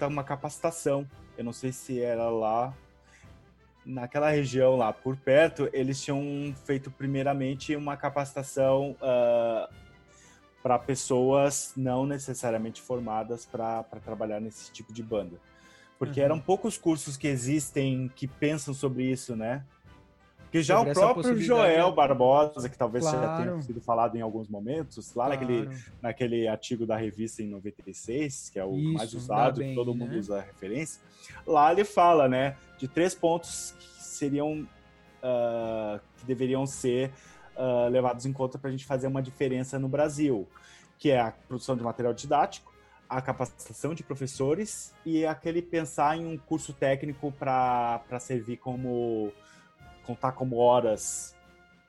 [0.01, 1.07] uma capacitação.
[1.37, 2.73] Eu não sei se era lá
[3.85, 9.75] naquela região lá por perto, eles tinham feito primeiramente uma capacitação uh,
[10.63, 15.37] para pessoas não necessariamente formadas para trabalhar nesse tipo de banda.
[15.99, 16.27] Porque uhum.
[16.27, 19.65] eram poucos cursos que existem que pensam sobre isso, né?
[20.49, 23.21] Porque já sobre o próprio Joel Barbosa, que talvez claro.
[23.21, 25.41] já tenha sido falado em alguns momentos, lá claro.
[25.41, 29.95] naquele, naquele artigo da revista em 96, que é o isso, mais usado, bem, todo
[29.95, 30.19] mundo né?
[30.19, 31.03] usa a referência,
[31.47, 34.67] lá ele fala, né, de três pontos que seriam,
[35.23, 37.13] uh, que deveriam ser
[37.55, 40.49] uh, levados em conta para a gente fazer uma diferença no Brasil,
[40.99, 42.68] que é a produção de material didático,
[43.09, 49.33] a capacitação de professores e aquele pensar em um curso técnico para servir como
[50.05, 51.35] contar como horas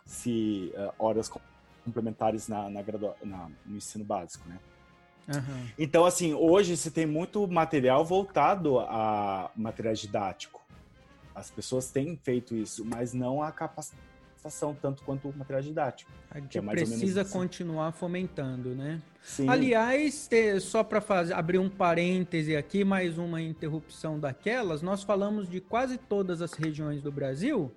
[0.06, 1.30] se uh, horas
[1.86, 2.84] complementares na, na,
[3.24, 4.60] na, no ensino básico, né?
[5.28, 5.68] Uhum.
[5.78, 10.62] Então, assim, hoje se tem muito material voltado a material didático.
[11.36, 14.09] As pessoas têm feito isso, mas não a capacitação
[14.82, 16.12] tanto quanto o material didático.
[16.32, 17.32] A gente é precisa assim.
[17.32, 19.02] continuar fomentando, né?
[19.22, 19.50] Sim.
[19.50, 20.30] Aliás,
[20.62, 21.04] só para
[21.36, 27.02] abrir um parêntese aqui, mais uma interrupção daquelas, nós falamos de quase todas as regiões
[27.02, 27.72] do Brasil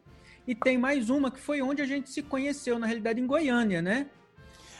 [0.46, 3.80] e tem mais uma que foi onde a gente se conheceu, na realidade, em Goiânia,
[3.80, 4.06] né?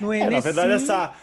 [0.01, 1.15] No é, na verdade, essa,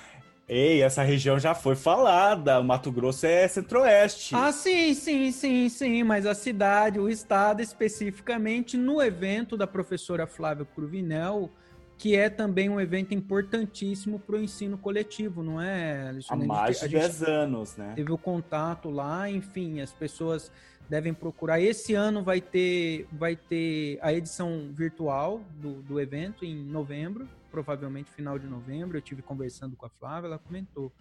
[0.49, 2.59] Ei, essa região já foi falada.
[2.59, 4.33] O Mato Grosso é centro-oeste.
[4.35, 6.03] Ah, sim, sim, sim, sim.
[6.03, 11.51] Mas a cidade, o estado, especificamente no evento da professora Flávia Cruvinel,
[11.99, 16.45] que é também um evento importantíssimo para o ensino coletivo, não é, Alexandre?
[16.45, 17.93] Há mais de 10 anos, né?
[17.95, 20.51] Teve o contato lá, enfim, as pessoas
[20.89, 21.61] devem procurar.
[21.61, 28.11] Esse ano vai ter, vai ter a edição virtual do, do evento em novembro provavelmente
[28.11, 28.97] final de novembro.
[28.97, 30.91] Eu tive conversando com a Flávia, ela comentou.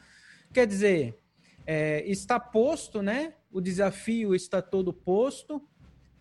[0.52, 1.18] Quer dizer,
[1.66, 3.34] é, está posto, né?
[3.52, 5.62] O desafio está todo posto.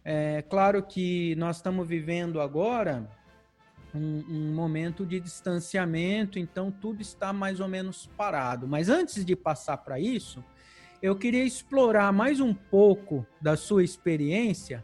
[0.04, 3.10] É claro que nós estamos vivendo agora
[3.94, 8.68] um, um, momento de distanciamento, então tudo está mais ou menos parado.
[8.68, 10.44] Mas antes de passar para isso,
[11.02, 14.84] eu queria explorar mais um pouco da sua experiência,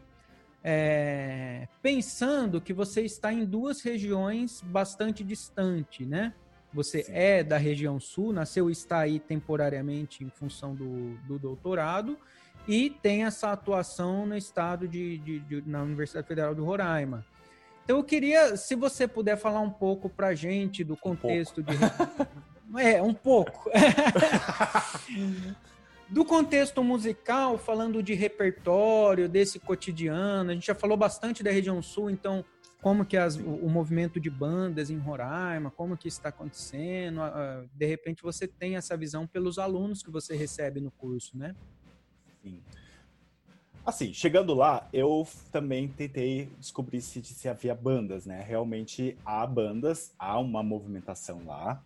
[0.66, 6.32] é, pensando que você está em duas regiões bastante distantes, né?
[6.72, 7.12] Você Sim.
[7.14, 12.18] é da região sul, nasceu e está aí temporariamente em função do, do doutorado,
[12.66, 17.26] e tem essa atuação no estado de, de, de, na Universidade Federal de Roraima.
[17.84, 21.64] Então eu queria, se você puder falar um pouco para a gente do contexto um
[21.64, 21.76] de
[22.80, 23.70] é um pouco
[26.08, 30.50] do contexto musical, falando de repertório desse cotidiano.
[30.50, 32.44] A gente já falou bastante da região sul, então
[32.84, 37.20] como que as, o, o, movimento de bandas em Roraima, como que está acontecendo.
[37.74, 41.54] De repente você tem essa visão pelos alunos que você recebe no curso, né?
[42.42, 42.60] Sim.
[43.86, 48.42] Assim, chegando lá, eu também tentei descobrir se, se havia bandas, né?
[48.46, 51.82] Realmente há bandas, há uma movimentação lá.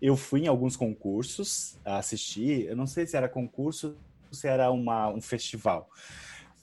[0.00, 3.96] Eu fui em alguns concursos assistir, eu não sei se era concurso
[4.28, 5.88] ou se era uma, um festival.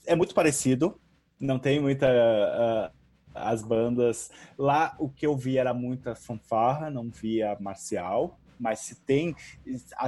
[0.06, 1.00] É muito parecido,
[1.40, 2.06] não tem muita.
[2.06, 3.04] Uh,
[3.34, 4.30] as bandas.
[4.56, 9.34] Lá o que eu vi era muita fanfarra, não via marcial, mas se tem.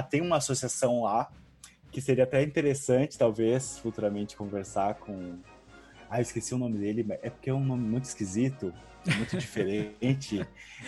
[0.09, 1.29] Tem uma associação lá
[1.91, 5.37] que seria até interessante, talvez, futuramente conversar com.
[6.09, 8.73] Ah, eu esqueci o nome dele, é porque é um nome muito esquisito,
[9.17, 10.47] muito diferente.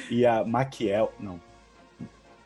[0.09, 1.13] e a Maquiel.
[1.19, 1.48] Não.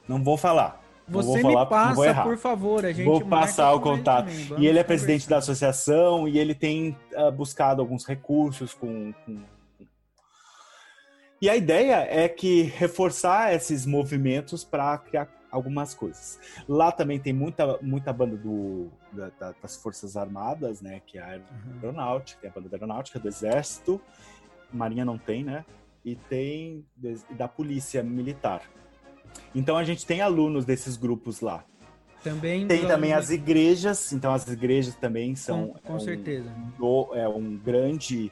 [0.07, 0.81] Não vou falar.
[1.07, 2.85] Você vou me passa, por favor.
[2.85, 4.29] A gente vou passar o contato.
[4.57, 9.41] E ele é presidente da associação e ele tem uh, buscado alguns recursos com, com
[11.43, 16.39] e a ideia é que reforçar esses movimentos para criar algumas coisas.
[16.69, 21.01] Lá também tem muita, muita banda do, da, das Forças Armadas, né?
[21.05, 21.73] Que é a uhum.
[21.81, 23.99] aeronáutica, tem a banda da aeronáutica, do Exército,
[24.71, 25.65] Marinha não tem, né?
[26.05, 26.85] E tem
[27.31, 28.61] da Polícia Militar.
[29.53, 31.63] Então a gente tem alunos desses grupos lá.
[32.23, 35.67] Também tem também as igrejas, então as igrejas também são.
[35.67, 36.55] Com, com é um, certeza.
[37.13, 38.31] É um grande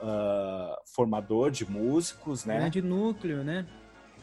[0.00, 2.58] uh, formador de músicos, né?
[2.58, 3.66] Grande núcleo, né?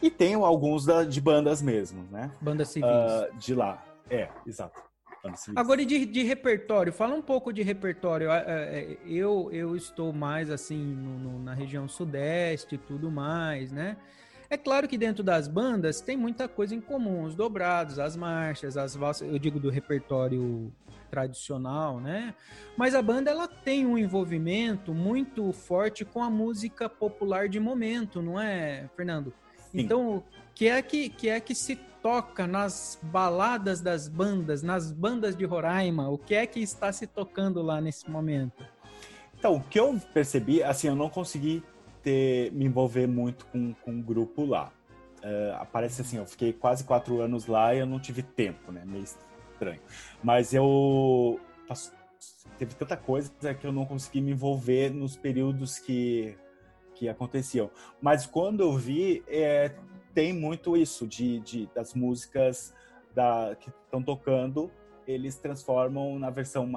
[0.02, 2.30] E tem alguns da, de bandas mesmo, né?
[2.40, 2.88] Bandas civis.
[2.88, 3.84] Uh, de lá.
[4.08, 4.82] É, exato.
[5.54, 8.30] Agora, de, de repertório, fala um pouco de repertório.
[8.30, 13.70] É, é, eu, eu estou mais assim no, no, na região sudeste e tudo mais,
[13.70, 13.98] né?
[14.50, 18.76] É claro que dentro das bandas tem muita coisa em comum, os dobrados, as marchas,
[18.76, 20.72] as valsas, eu digo do repertório
[21.08, 22.34] tradicional, né?
[22.76, 28.20] Mas a banda ela tem um envolvimento muito forte com a música popular de momento,
[28.20, 29.32] não é, Fernando?
[29.70, 29.82] Sim.
[29.82, 35.36] Então, que é que, que é que se toca nas baladas das bandas, nas bandas
[35.36, 36.08] de Roraima?
[36.08, 38.64] O que é que está se tocando lá nesse momento?
[39.38, 41.62] Então, o que eu percebi, assim, eu não consegui
[42.02, 44.72] ter, me envolver muito com, com um grupo lá.
[45.22, 48.82] Uh, aparece assim, eu fiquei quase quatro anos lá e eu não tive tempo, né?
[48.86, 49.80] Meio estranho.
[50.22, 51.38] Mas eu
[52.58, 56.36] teve tanta coisa que eu não consegui me envolver nos períodos que
[57.00, 57.70] que aconteciam.
[57.98, 59.74] Mas quando eu vi, é,
[60.12, 62.74] tem muito isso de, de das músicas
[63.14, 64.70] da, que estão tocando,
[65.06, 66.70] eles transformam na versão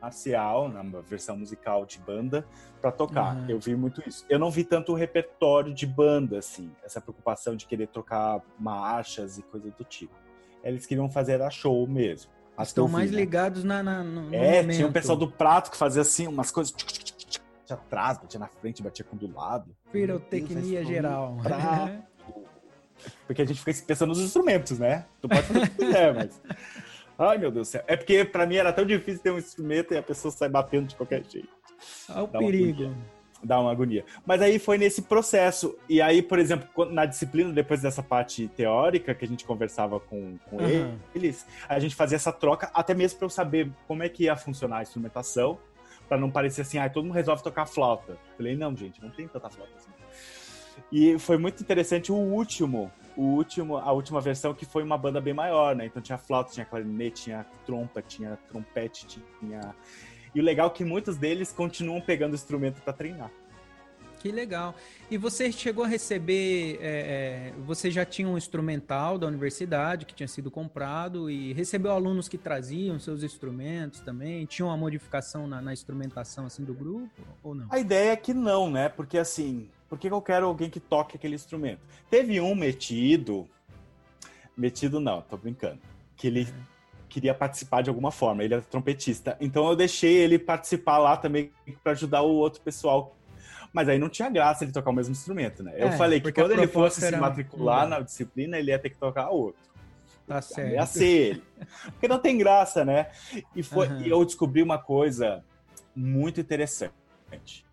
[0.00, 2.46] marcial, na versão musical de banda,
[2.80, 3.36] para tocar.
[3.36, 3.50] Uhum.
[3.50, 4.24] Eu vi muito isso.
[4.28, 9.38] Eu não vi tanto o repertório de banda, assim, essa preocupação de querer tocar marchas
[9.38, 10.14] e coisa do tipo.
[10.62, 12.30] Eles queriam fazer a show mesmo.
[12.60, 13.18] Estão mais né?
[13.18, 14.76] ligados na, na, no, É, momento.
[14.76, 16.72] tinha o pessoal do prato que fazia assim, umas coisas
[17.68, 19.76] batia atrás, batia na frente, batia com do lado.
[19.92, 21.36] Pirotecnia geral.
[23.26, 25.06] Porque a gente fica pensando nos instrumentos, né?
[25.20, 26.42] Tu pode fazer o que quiser, mas.
[27.18, 27.84] Ai, meu Deus do céu.
[27.86, 30.86] É porque pra mim era tão difícil ter um instrumento e a pessoa sai batendo
[30.86, 31.48] de qualquer jeito.
[32.08, 32.94] Olha o Dá perigo
[33.42, 34.04] dá uma agonia.
[34.26, 35.76] Mas aí foi nesse processo.
[35.88, 40.38] E aí, por exemplo, na disciplina, depois dessa parte teórica que a gente conversava com,
[40.50, 40.98] com uhum.
[41.14, 44.36] eles, a gente fazia essa troca, até mesmo para eu saber como é que ia
[44.36, 45.58] funcionar a instrumentação,
[46.08, 48.16] para não parecer assim, ah, todo mundo resolve tocar flauta.
[48.36, 49.90] Falei, não, gente, não tem tanta flauta assim.
[50.90, 55.20] E foi muito interessante o último, o último, a última versão que foi uma banda
[55.20, 55.86] bem maior, né?
[55.86, 59.74] Então tinha flauta, tinha clarinete, tinha trompa, tinha trompete, tinha
[60.34, 63.30] e o legal é que muitos deles continuam pegando o instrumento para treinar.
[64.20, 64.74] Que legal.
[65.08, 66.78] E você chegou a receber.
[66.80, 71.92] É, é, você já tinha um instrumental da universidade que tinha sido comprado e recebeu
[71.92, 74.44] alunos que traziam seus instrumentos também?
[74.44, 77.68] Tinha uma modificação na, na instrumentação assim do grupo ou não?
[77.70, 78.88] A ideia é que não, né?
[78.88, 81.80] Porque assim, por que eu quero alguém que toque aquele instrumento?
[82.10, 83.48] Teve um metido.
[84.56, 85.80] Metido não, tô brincando.
[86.16, 86.48] Que ele.
[87.08, 88.44] Queria participar de alguma forma.
[88.44, 89.36] Ele era trompetista.
[89.40, 91.50] Então eu deixei ele participar lá também
[91.82, 93.16] para ajudar o outro pessoal.
[93.72, 95.72] Mas aí não tinha graça ele tocar o mesmo instrumento, né?
[95.76, 98.98] Eu é, falei que quando ele fosse se matricular na disciplina, ele ia ter que
[98.98, 99.60] tocar outro.
[100.26, 100.72] Tá certo.
[100.74, 101.42] Ia ser ele.
[101.84, 103.10] Porque não tem graça, né?
[103.56, 104.02] E, foi, uhum.
[104.02, 105.42] e eu descobri uma coisa
[105.96, 107.64] muito interessante.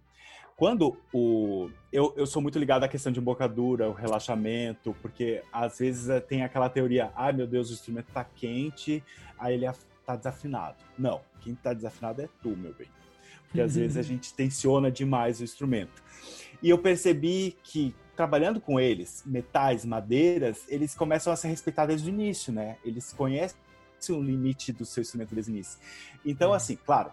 [0.56, 1.70] Quando o.
[1.91, 6.20] Eu, eu sou muito ligado à questão de embocadura, o relaxamento, porque às vezes eh,
[6.22, 9.03] tem aquela teoria: ai ah, meu Deus, o instrumento tá quente,
[9.38, 9.66] aí ele
[10.06, 10.78] tá desafinado.
[10.97, 12.88] Não, quem tá desafinado é tu, meu bem.
[13.43, 16.01] Porque às vezes a gente tensiona demais o instrumento.
[16.64, 22.10] E eu percebi que trabalhando com eles, metais, madeiras, eles começam a ser respeitados desde
[22.10, 22.78] o início, né?
[22.84, 23.58] Eles conhecem
[24.10, 25.80] o limite do seu instrumento desde o início.
[26.26, 26.58] Então, é.
[26.58, 27.12] assim, claro,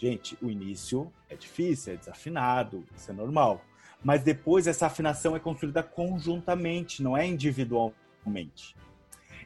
[0.00, 3.62] Gente, o início é difícil, é desafinado, isso é normal.
[4.02, 8.74] Mas depois essa afinação é construída conjuntamente, não é individualmente.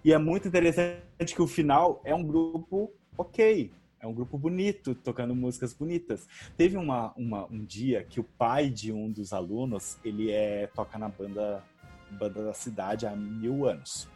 [0.05, 4.94] E é muito interessante que o final é um grupo ok, é um grupo bonito,
[4.94, 6.28] tocando músicas bonitas.
[6.57, 10.96] Teve uma, uma, um dia que o pai de um dos alunos, ele é, toca
[10.96, 11.64] na banda,
[12.12, 14.09] banda da cidade há mil anos.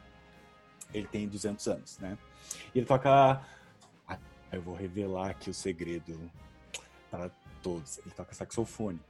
[0.95, 2.17] Ele tem 200 anos, né?
[2.73, 3.43] Ele toca
[4.53, 6.19] eu vou revelar aqui o segredo
[7.11, 7.31] para
[7.63, 7.99] todos.
[7.99, 9.01] Ele toca saxofone.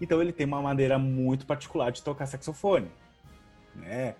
[0.00, 2.90] Então ele tem uma maneira muito particular de tocar saxofone,
[3.74, 4.14] né?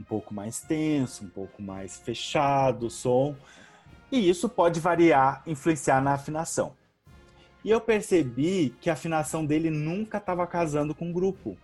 [0.00, 3.36] Um pouco mais tenso, um pouco mais fechado o som.
[4.10, 6.74] E isso pode variar, influenciar na afinação.
[7.64, 11.56] E eu percebi que a afinação dele nunca estava casando com o grupo.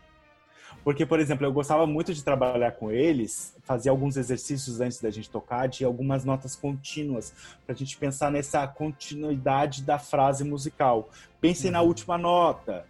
[0.89, 5.11] Porque, por exemplo, eu gostava muito de trabalhar com eles, fazer alguns exercícios antes da
[5.11, 7.35] gente tocar, de algumas notas contínuas,
[7.67, 11.11] para a gente pensar nessa continuidade da frase musical.
[11.43, 11.73] Pensem uhum.
[11.75, 12.87] na última nota.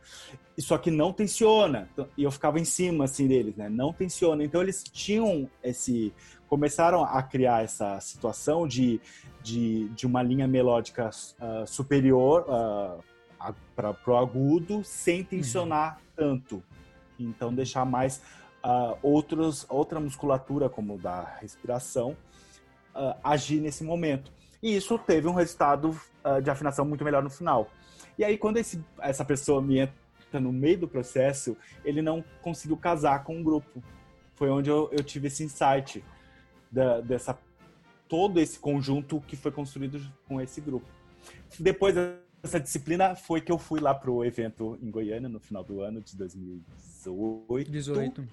[0.56, 1.88] Isso aqui não tensiona.
[1.92, 3.68] Então, e eu ficava em cima, assim, deles, né?
[3.68, 4.44] Não tensiona.
[4.44, 6.14] Então, eles tinham esse...
[6.48, 9.00] Começaram a criar essa situação de,
[9.42, 16.38] de, de uma linha melódica uh, superior uh, para o agudo, sem tensionar uhum.
[16.38, 16.62] tanto
[17.18, 18.22] então deixar mais
[18.64, 22.16] uh, outros, outra musculatura, como da respiração,
[22.94, 24.32] uh, agir nesse momento.
[24.62, 25.90] E isso teve um resultado
[26.24, 27.70] uh, de afinação muito melhor no final.
[28.18, 32.76] E aí, quando esse, essa pessoa me entra no meio do processo, ele não conseguiu
[32.76, 33.82] casar com o grupo.
[34.34, 36.04] Foi onde eu, eu tive esse insight
[36.70, 37.38] da, dessa
[38.08, 40.86] todo esse conjunto que foi construído com esse grupo.
[41.58, 41.94] Depois
[42.42, 46.00] essa disciplina foi que eu fui lá pro evento em Goiânia no final do ano
[46.00, 46.64] de 2018.
[47.68, 48.28] 18.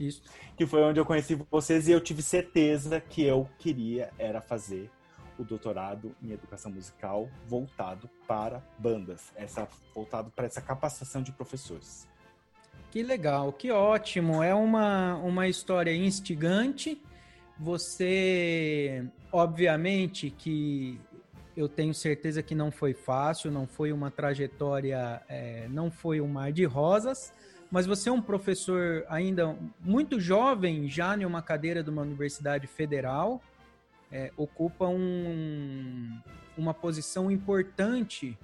[0.00, 0.22] Isso.
[0.56, 4.90] Que foi onde eu conheci vocês e eu tive certeza que eu queria era fazer
[5.38, 12.08] o doutorado em educação musical voltado para bandas, essa voltado para essa capacitação de professores.
[12.90, 14.42] Que legal, que ótimo.
[14.42, 17.00] É uma, uma história instigante.
[17.58, 21.00] Você, obviamente, que
[21.56, 26.28] eu tenho certeza que não foi fácil, não foi uma trajetória, é, não foi um
[26.28, 27.32] mar de rosas,
[27.72, 32.66] mas você é um professor ainda muito jovem, já em uma cadeira de uma universidade
[32.66, 33.42] federal,
[34.12, 36.20] é, ocupa um,
[36.56, 38.38] uma posição importante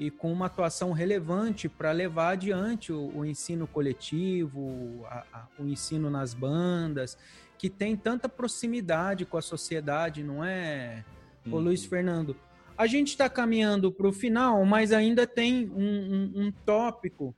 [0.00, 5.66] e com uma atuação relevante para levar adiante o, o ensino coletivo, a, a, o
[5.66, 7.18] ensino nas bandas,
[7.58, 11.04] que tem tanta proximidade com a sociedade, não é?
[11.50, 11.90] Ô, Luiz uhum.
[11.90, 12.36] Fernando,
[12.78, 17.34] a gente está caminhando para o final, mas ainda tem um, um, um, tópico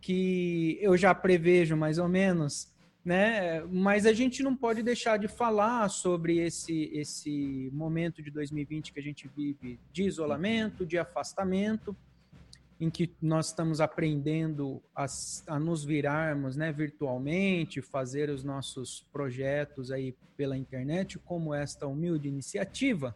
[0.00, 2.72] que eu já prevejo mais ou menos,
[3.04, 3.62] né?
[3.64, 9.00] Mas a gente não pode deixar de falar sobre esse, esse momento de 2020 que
[9.00, 11.96] a gente vive de isolamento, de afastamento,
[12.80, 15.04] em que nós estamos aprendendo a,
[15.46, 22.26] a nos virarmos né, virtualmente, fazer os nossos projetos aí pela internet, como esta humilde
[22.26, 23.14] iniciativa.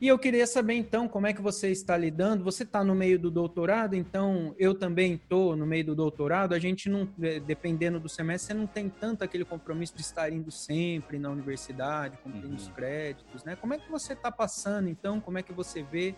[0.00, 2.44] E eu queria saber então como é que você está lidando.
[2.44, 6.52] Você está no meio do doutorado, então eu também estou no meio do doutorado.
[6.52, 10.30] A gente não, é, dependendo do semestre, você não tem tanto aquele compromisso de estar
[10.32, 12.54] indo sempre na universidade, cumprindo uhum.
[12.54, 13.56] os créditos, né?
[13.56, 15.20] Como é que você está passando então?
[15.20, 16.14] Como é que você vê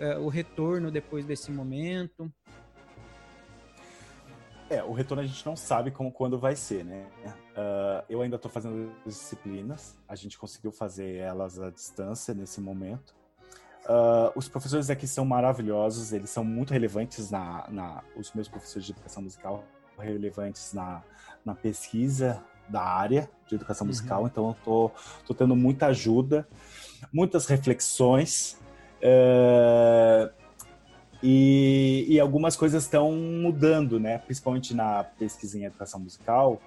[0.00, 2.32] uh, o retorno depois desse momento?
[4.70, 7.04] É, o retorno a gente não sabe como quando vai ser, né?
[7.26, 13.12] Uh, eu ainda estou fazendo disciplinas, a gente conseguiu fazer elas à distância nesse momento.
[13.84, 18.86] Uh, os professores aqui são maravilhosos, eles são muito relevantes na, na os meus professores
[18.86, 19.64] de educação musical
[19.98, 21.02] relevantes na,
[21.44, 23.88] na pesquisa da área de educação uhum.
[23.88, 24.90] musical, então eu tô,
[25.26, 26.48] tô tendo muita ajuda,
[27.12, 28.56] muitas reflexões.
[29.02, 30.39] Uh,
[31.22, 34.18] e, e algumas coisas estão mudando, né?
[34.18, 36.60] Principalmente na pesquisa em educação musical,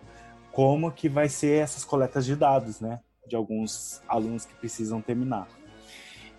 [0.52, 3.00] como que vai ser essas coletas de dados, né?
[3.28, 5.48] De alguns alunos que precisam terminar.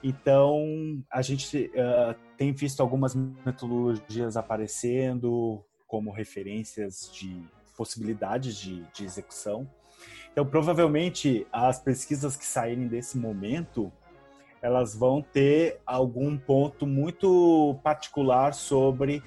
[0.03, 7.43] Então, a gente uh, tem visto algumas metodologias aparecendo, como referências de
[7.77, 9.67] possibilidades de, de execução.
[10.31, 13.91] Então, provavelmente, as pesquisas que saírem desse momento,
[14.65, 19.23] elas vão ter algum ponto muito particular sobre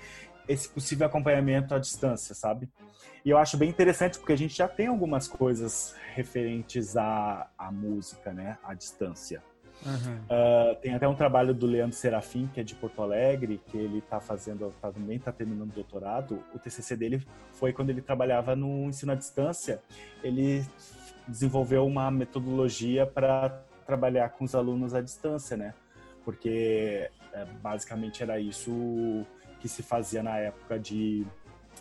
[0.47, 2.67] esse possível acompanhamento à distância, sabe?
[3.23, 7.71] E eu acho bem interessante porque a gente já tem algumas coisas referentes à, à
[7.71, 8.57] música, né?
[8.63, 9.43] À distância.
[9.85, 10.15] Uhum.
[10.23, 13.99] Uh, tem até um trabalho do Leandro Serafim, que é de Porto Alegre, que ele
[13.99, 16.43] está fazendo, tá, também está terminando o doutorado.
[16.51, 19.83] O TCC dele foi quando ele trabalhava no ensino à distância.
[20.23, 20.65] Ele
[21.27, 25.73] desenvolveu uma metodologia para trabalhar com os alunos à distância, né?
[26.23, 29.25] Porque é, basicamente era isso
[29.59, 31.25] que se fazia na época de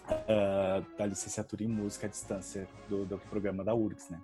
[0.08, 4.20] uh, da licenciatura em música à distância do, do programa da URGS, né?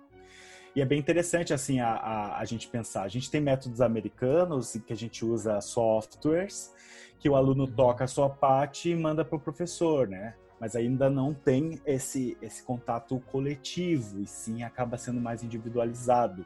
[0.75, 3.03] E é bem interessante, assim, a, a, a, gente pensar.
[3.03, 6.73] A gente tem métodos americanos em que a gente usa softwares,
[7.19, 10.33] que o aluno toca a sua parte e manda para o professor, né?
[10.59, 16.43] Mas ainda não tem esse, esse contato coletivo, e sim acaba sendo mais individualizado.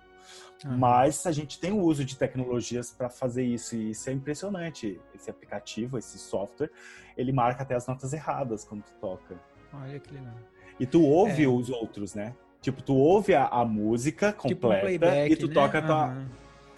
[0.66, 0.78] Uhum.
[0.78, 5.00] Mas a gente tem o uso de tecnologias para fazer isso, e isso é impressionante.
[5.14, 6.72] Esse aplicativo, esse software,
[7.16, 9.36] ele marca até as notas erradas quando tu toca.
[9.74, 10.34] Olha que legal.
[10.80, 11.48] E tu ouve é.
[11.48, 12.36] os outros, né?
[12.62, 15.54] Tipo, tu ouve a, a música completa tipo um playback, e tu né?
[15.54, 16.08] toca a tua.
[16.08, 16.26] Uhum.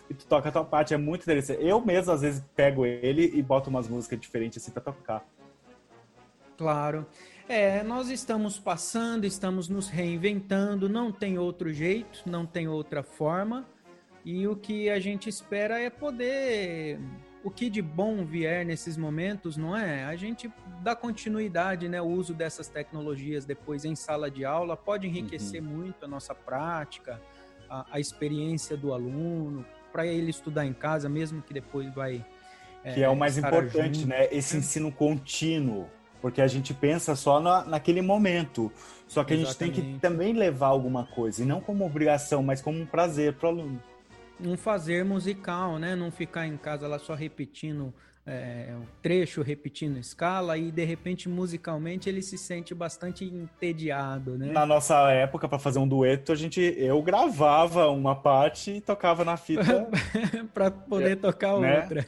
[0.09, 1.63] E tu toca a tua parte, é muito interessante.
[1.63, 5.23] Eu mesmo, às vezes, pego ele e boto umas músicas diferentes assim pra tocar.
[6.57, 7.05] Claro.
[7.49, 13.67] É, nós estamos passando, estamos nos reinventando, não tem outro jeito, não tem outra forma.
[14.23, 16.99] E o que a gente espera é poder
[17.43, 20.03] o que de bom vier nesses momentos, não é?
[20.03, 20.51] A gente
[20.83, 21.99] dá continuidade, né?
[21.99, 25.69] O uso dessas tecnologias depois em sala de aula pode enriquecer uhum.
[25.69, 27.19] muito a nossa prática,
[27.67, 32.23] a, a experiência do aluno, para ele estudar em casa, mesmo que depois vai.
[32.83, 34.09] É, que é, é o mais importante, junto.
[34.09, 34.27] né?
[34.31, 34.59] Esse é.
[34.59, 35.89] ensino contínuo.
[36.21, 38.71] Porque a gente pensa só na, naquele momento.
[39.07, 39.63] Só que Exatamente.
[39.63, 42.85] a gente tem que também levar alguma coisa, e não como obrigação, mas como um
[42.85, 43.81] prazer para o aluno
[44.41, 45.95] um fazer musical, né?
[45.95, 47.93] Não ficar em casa lá só repetindo
[48.25, 54.51] é, um trecho, repetindo escala e de repente musicalmente ele se sente bastante entediado, né?
[54.51, 59.25] Na nossa época para fazer um dueto a gente eu gravava uma parte e tocava
[59.25, 59.89] na fita
[60.53, 61.81] para poder é, tocar né?
[61.81, 62.07] outra.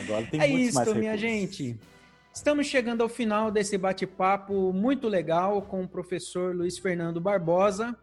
[0.00, 1.78] Agora tem é isso, mais minha gente.
[2.34, 7.94] Estamos chegando ao final desse bate-papo muito legal com o professor Luiz Fernando Barbosa.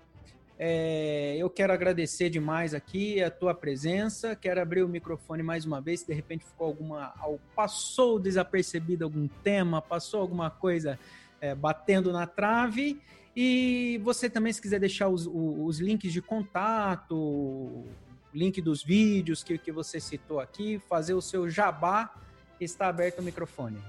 [0.57, 4.35] É, eu quero agradecer demais aqui a tua presença.
[4.35, 6.01] Quero abrir o microfone mais uma vez.
[6.01, 7.11] Se de repente ficou alguma.
[7.55, 10.99] Passou desapercebido algum tema, passou alguma coisa
[11.41, 13.01] é, batendo na trave.
[13.35, 17.83] E você também, se quiser deixar os, os links de contato,
[18.31, 22.13] link dos vídeos que, que você citou aqui, fazer o seu jabá,
[22.61, 23.81] está aberto o microfone.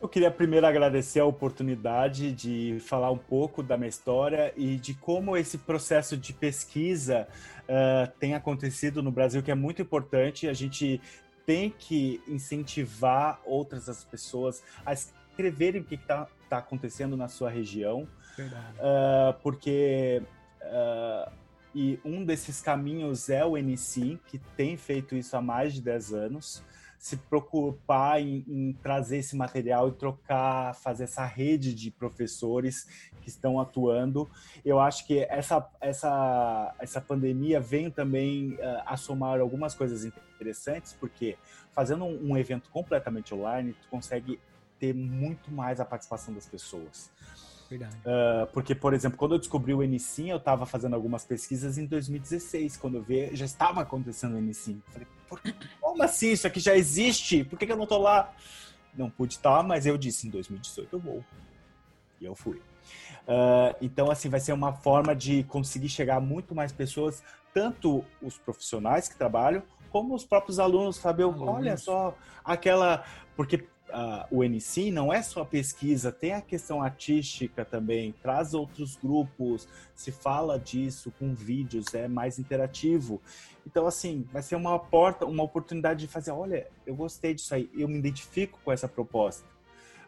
[0.00, 4.92] Eu queria primeiro agradecer a oportunidade de falar um pouco da minha história e de
[4.92, 7.26] como esse processo de pesquisa
[7.62, 10.48] uh, tem acontecido no Brasil, que é muito importante.
[10.48, 11.00] A gente
[11.46, 17.48] tem que incentivar outras as pessoas a escreverem o que está tá acontecendo na sua
[17.48, 18.06] região,
[18.38, 20.22] uh, porque
[20.60, 21.32] uh,
[21.74, 26.12] e um desses caminhos é o NC, que tem feito isso há mais de 10
[26.12, 26.62] anos
[27.06, 32.84] se preocupar em, em, trazer esse material e trocar, fazer essa rede de professores
[33.22, 34.28] que estão atuando.
[34.64, 40.94] Eu acho que essa, essa, essa pandemia vem também uh, a somar algumas coisas interessantes,
[40.94, 41.38] porque
[41.70, 44.40] fazendo um, um evento completamente online, tu consegue
[44.76, 47.08] ter muito mais a participação das pessoas.
[47.70, 51.86] Uh, porque, por exemplo, quando eu descobri o NSYNC, eu estava fazendo algumas pesquisas em
[51.86, 52.76] 2016.
[52.76, 54.82] Quando eu vi, já estava acontecendo o NSYNC.
[54.88, 55.06] Falei,
[55.80, 56.32] como assim?
[56.32, 57.44] Isso aqui já existe?
[57.44, 58.32] Por que, que eu não estou lá?
[58.94, 61.24] Não pude estar, mas eu disse, em 2018 eu vou.
[62.20, 62.56] E eu fui.
[63.26, 67.22] Uh, então, assim, vai ser uma forma de conseguir chegar a muito mais pessoas,
[67.52, 71.34] tanto os profissionais que trabalham, como os próprios alunos, Fabio.
[71.38, 73.04] Olha só, aquela.
[73.34, 73.66] Porque
[74.30, 80.10] o NC não é só pesquisa, tem a questão artística também, traz outros grupos, se
[80.10, 83.20] fala disso com vídeos, é mais interativo.
[83.66, 87.70] Então, assim, vai ser uma porta, uma oportunidade de fazer, olha, eu gostei disso aí,
[87.74, 89.44] eu me identifico com essa proposta.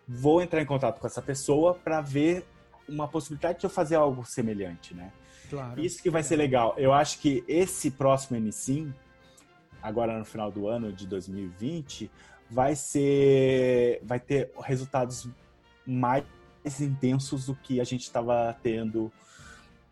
[0.06, 2.44] Vou entrar em contato com essa pessoa para ver
[2.88, 5.12] uma possibilidade de eu fazer algo semelhante, né?
[5.50, 5.80] Claro.
[5.80, 6.74] Isso que vai ser legal.
[6.78, 8.88] Eu acho que esse próximo NC,
[9.82, 12.10] agora no final do ano de 2020,
[12.50, 15.28] vai ser vai ter resultados
[15.86, 16.24] mais
[16.80, 19.12] intensos do que a gente estava tendo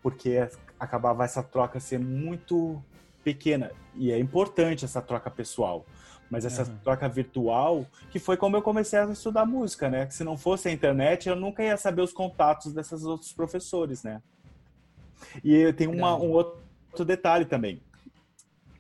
[0.02, 2.82] porque acabava essa troca ser muito
[3.24, 5.84] pequena e é importante essa troca pessoal
[6.30, 6.76] mas essa uhum.
[6.82, 10.06] troca virtual, que foi como eu comecei a estudar música, né?
[10.06, 14.02] Que se não fosse a internet, eu nunca ia saber os contatos desses outros professores,
[14.02, 14.20] né?
[15.44, 17.80] E tem uma, um outro detalhe também.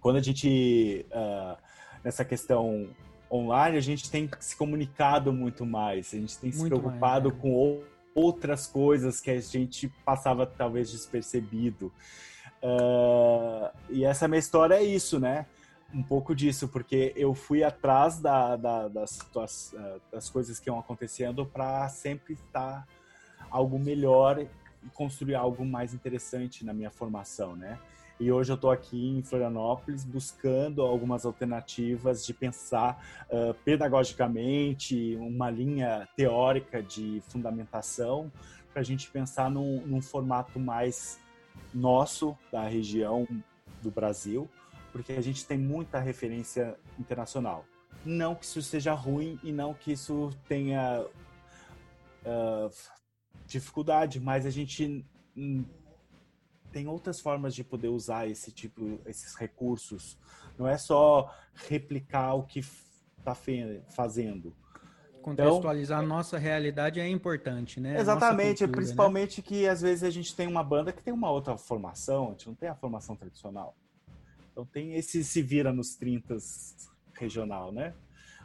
[0.00, 1.56] Quando a gente, uh,
[2.04, 2.88] nessa questão
[3.30, 7.34] online, a gente tem se comunicado muito mais, a gente tem se muito preocupado mais,
[7.36, 7.40] né?
[7.42, 7.82] com
[8.14, 11.92] outras coisas que a gente passava talvez despercebido.
[12.62, 15.46] Uh, e essa minha história é isso, né?
[15.94, 20.68] um pouco disso, porque eu fui atrás da, da, das, das, eh, das coisas que
[20.68, 22.86] iam acontecendo para sempre estar
[23.50, 24.48] algo melhor e
[24.92, 27.78] construir algo mais interessante na minha formação, né?
[28.18, 35.50] E hoje eu estou aqui em Florianópolis buscando algumas alternativas de pensar uh, pedagogicamente, uma
[35.50, 38.32] linha teórica de fundamentação,
[38.72, 41.18] para a gente pensar num, num formato mais
[41.74, 43.28] nosso, da região
[43.82, 44.48] do Brasil,
[44.92, 47.66] porque a gente tem muita referência internacional.
[48.04, 51.04] Não que isso seja ruim e não que isso tenha
[52.24, 52.70] uh,
[53.46, 55.04] dificuldade, mas a gente
[56.76, 60.18] tem outras formas de poder usar esse tipo, esses recursos.
[60.58, 63.34] Não é só replicar o que está
[63.88, 64.54] fazendo.
[65.22, 67.98] Contextualizar então, a nossa realidade é importante, né?
[67.98, 68.72] Exatamente, cultura, né?
[68.74, 69.44] principalmente né?
[69.48, 72.46] que às vezes a gente tem uma banda que tem uma outra formação, a gente
[72.46, 73.74] não tem a formação tradicional.
[74.52, 76.36] Então tem esse se vira nos 30
[77.14, 77.94] regional, né?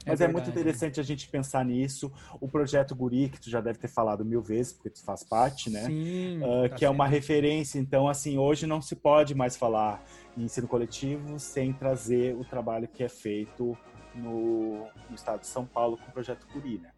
[0.06, 2.12] É Mas é, é, muito interessante a gente pensar nisso.
[2.40, 5.70] O projeto Guri, que tu já deve ter falado mil vezes, porque tu faz parte,
[5.70, 5.86] né?
[5.86, 7.80] Sim, uh, tá que é uma referência.
[7.80, 10.04] Então, assim, hoje não se pode mais falar
[10.38, 13.78] em ensino coletivo sem trazer o trabalho que é feito
[14.16, 16.90] no, no estado de São Paulo com o projeto Guri, né?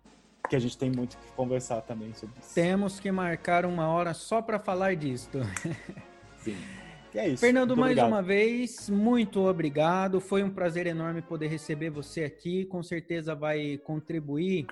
[0.50, 2.54] Que a gente tem muito que conversar também sobre isso.
[2.54, 5.30] Temos que marcar uma hora só para falar disso.
[6.44, 6.58] Sim.
[7.19, 7.41] É isso.
[7.41, 8.07] Fernando, mais obrigado.
[8.07, 10.19] uma vez, muito obrigado.
[10.19, 12.65] Foi um prazer enorme poder receber você aqui.
[12.65, 14.68] Com certeza vai contribuir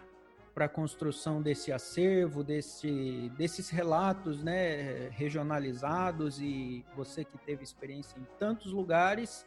[0.53, 8.18] para a construção desse acervo, desse, desses relatos né, regionalizados e você que teve experiência
[8.19, 9.45] em tantos lugares.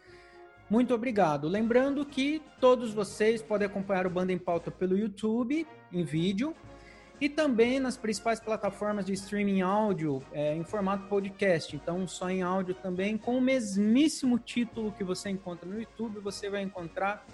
[0.70, 1.46] Muito obrigado.
[1.46, 6.54] Lembrando que todos vocês podem acompanhar o Banda em Pauta pelo YouTube, em vídeo,
[7.20, 11.74] e também nas principais plataformas de streaming áudio é, em formato podcast.
[11.74, 16.50] Então, só em áudio também, com o mesmíssimo título que você encontra no YouTube, você
[16.50, 17.24] vai encontrar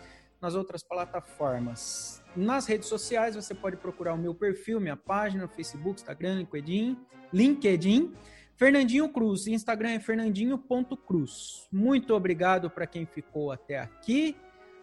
[0.40, 2.23] nas outras plataformas.
[2.36, 6.98] Nas redes sociais, você pode procurar o meu perfil, minha página, Facebook, Instagram, LinkedIn,
[7.32, 8.15] LinkedIn.
[8.57, 11.66] Fernandinho Cruz, Instagram é fernandinho.cruz.
[11.73, 14.36] Muito obrigado para quem ficou até aqui.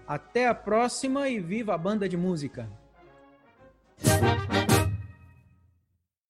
[0.07, 2.67] Até a próxima e viva a banda de música!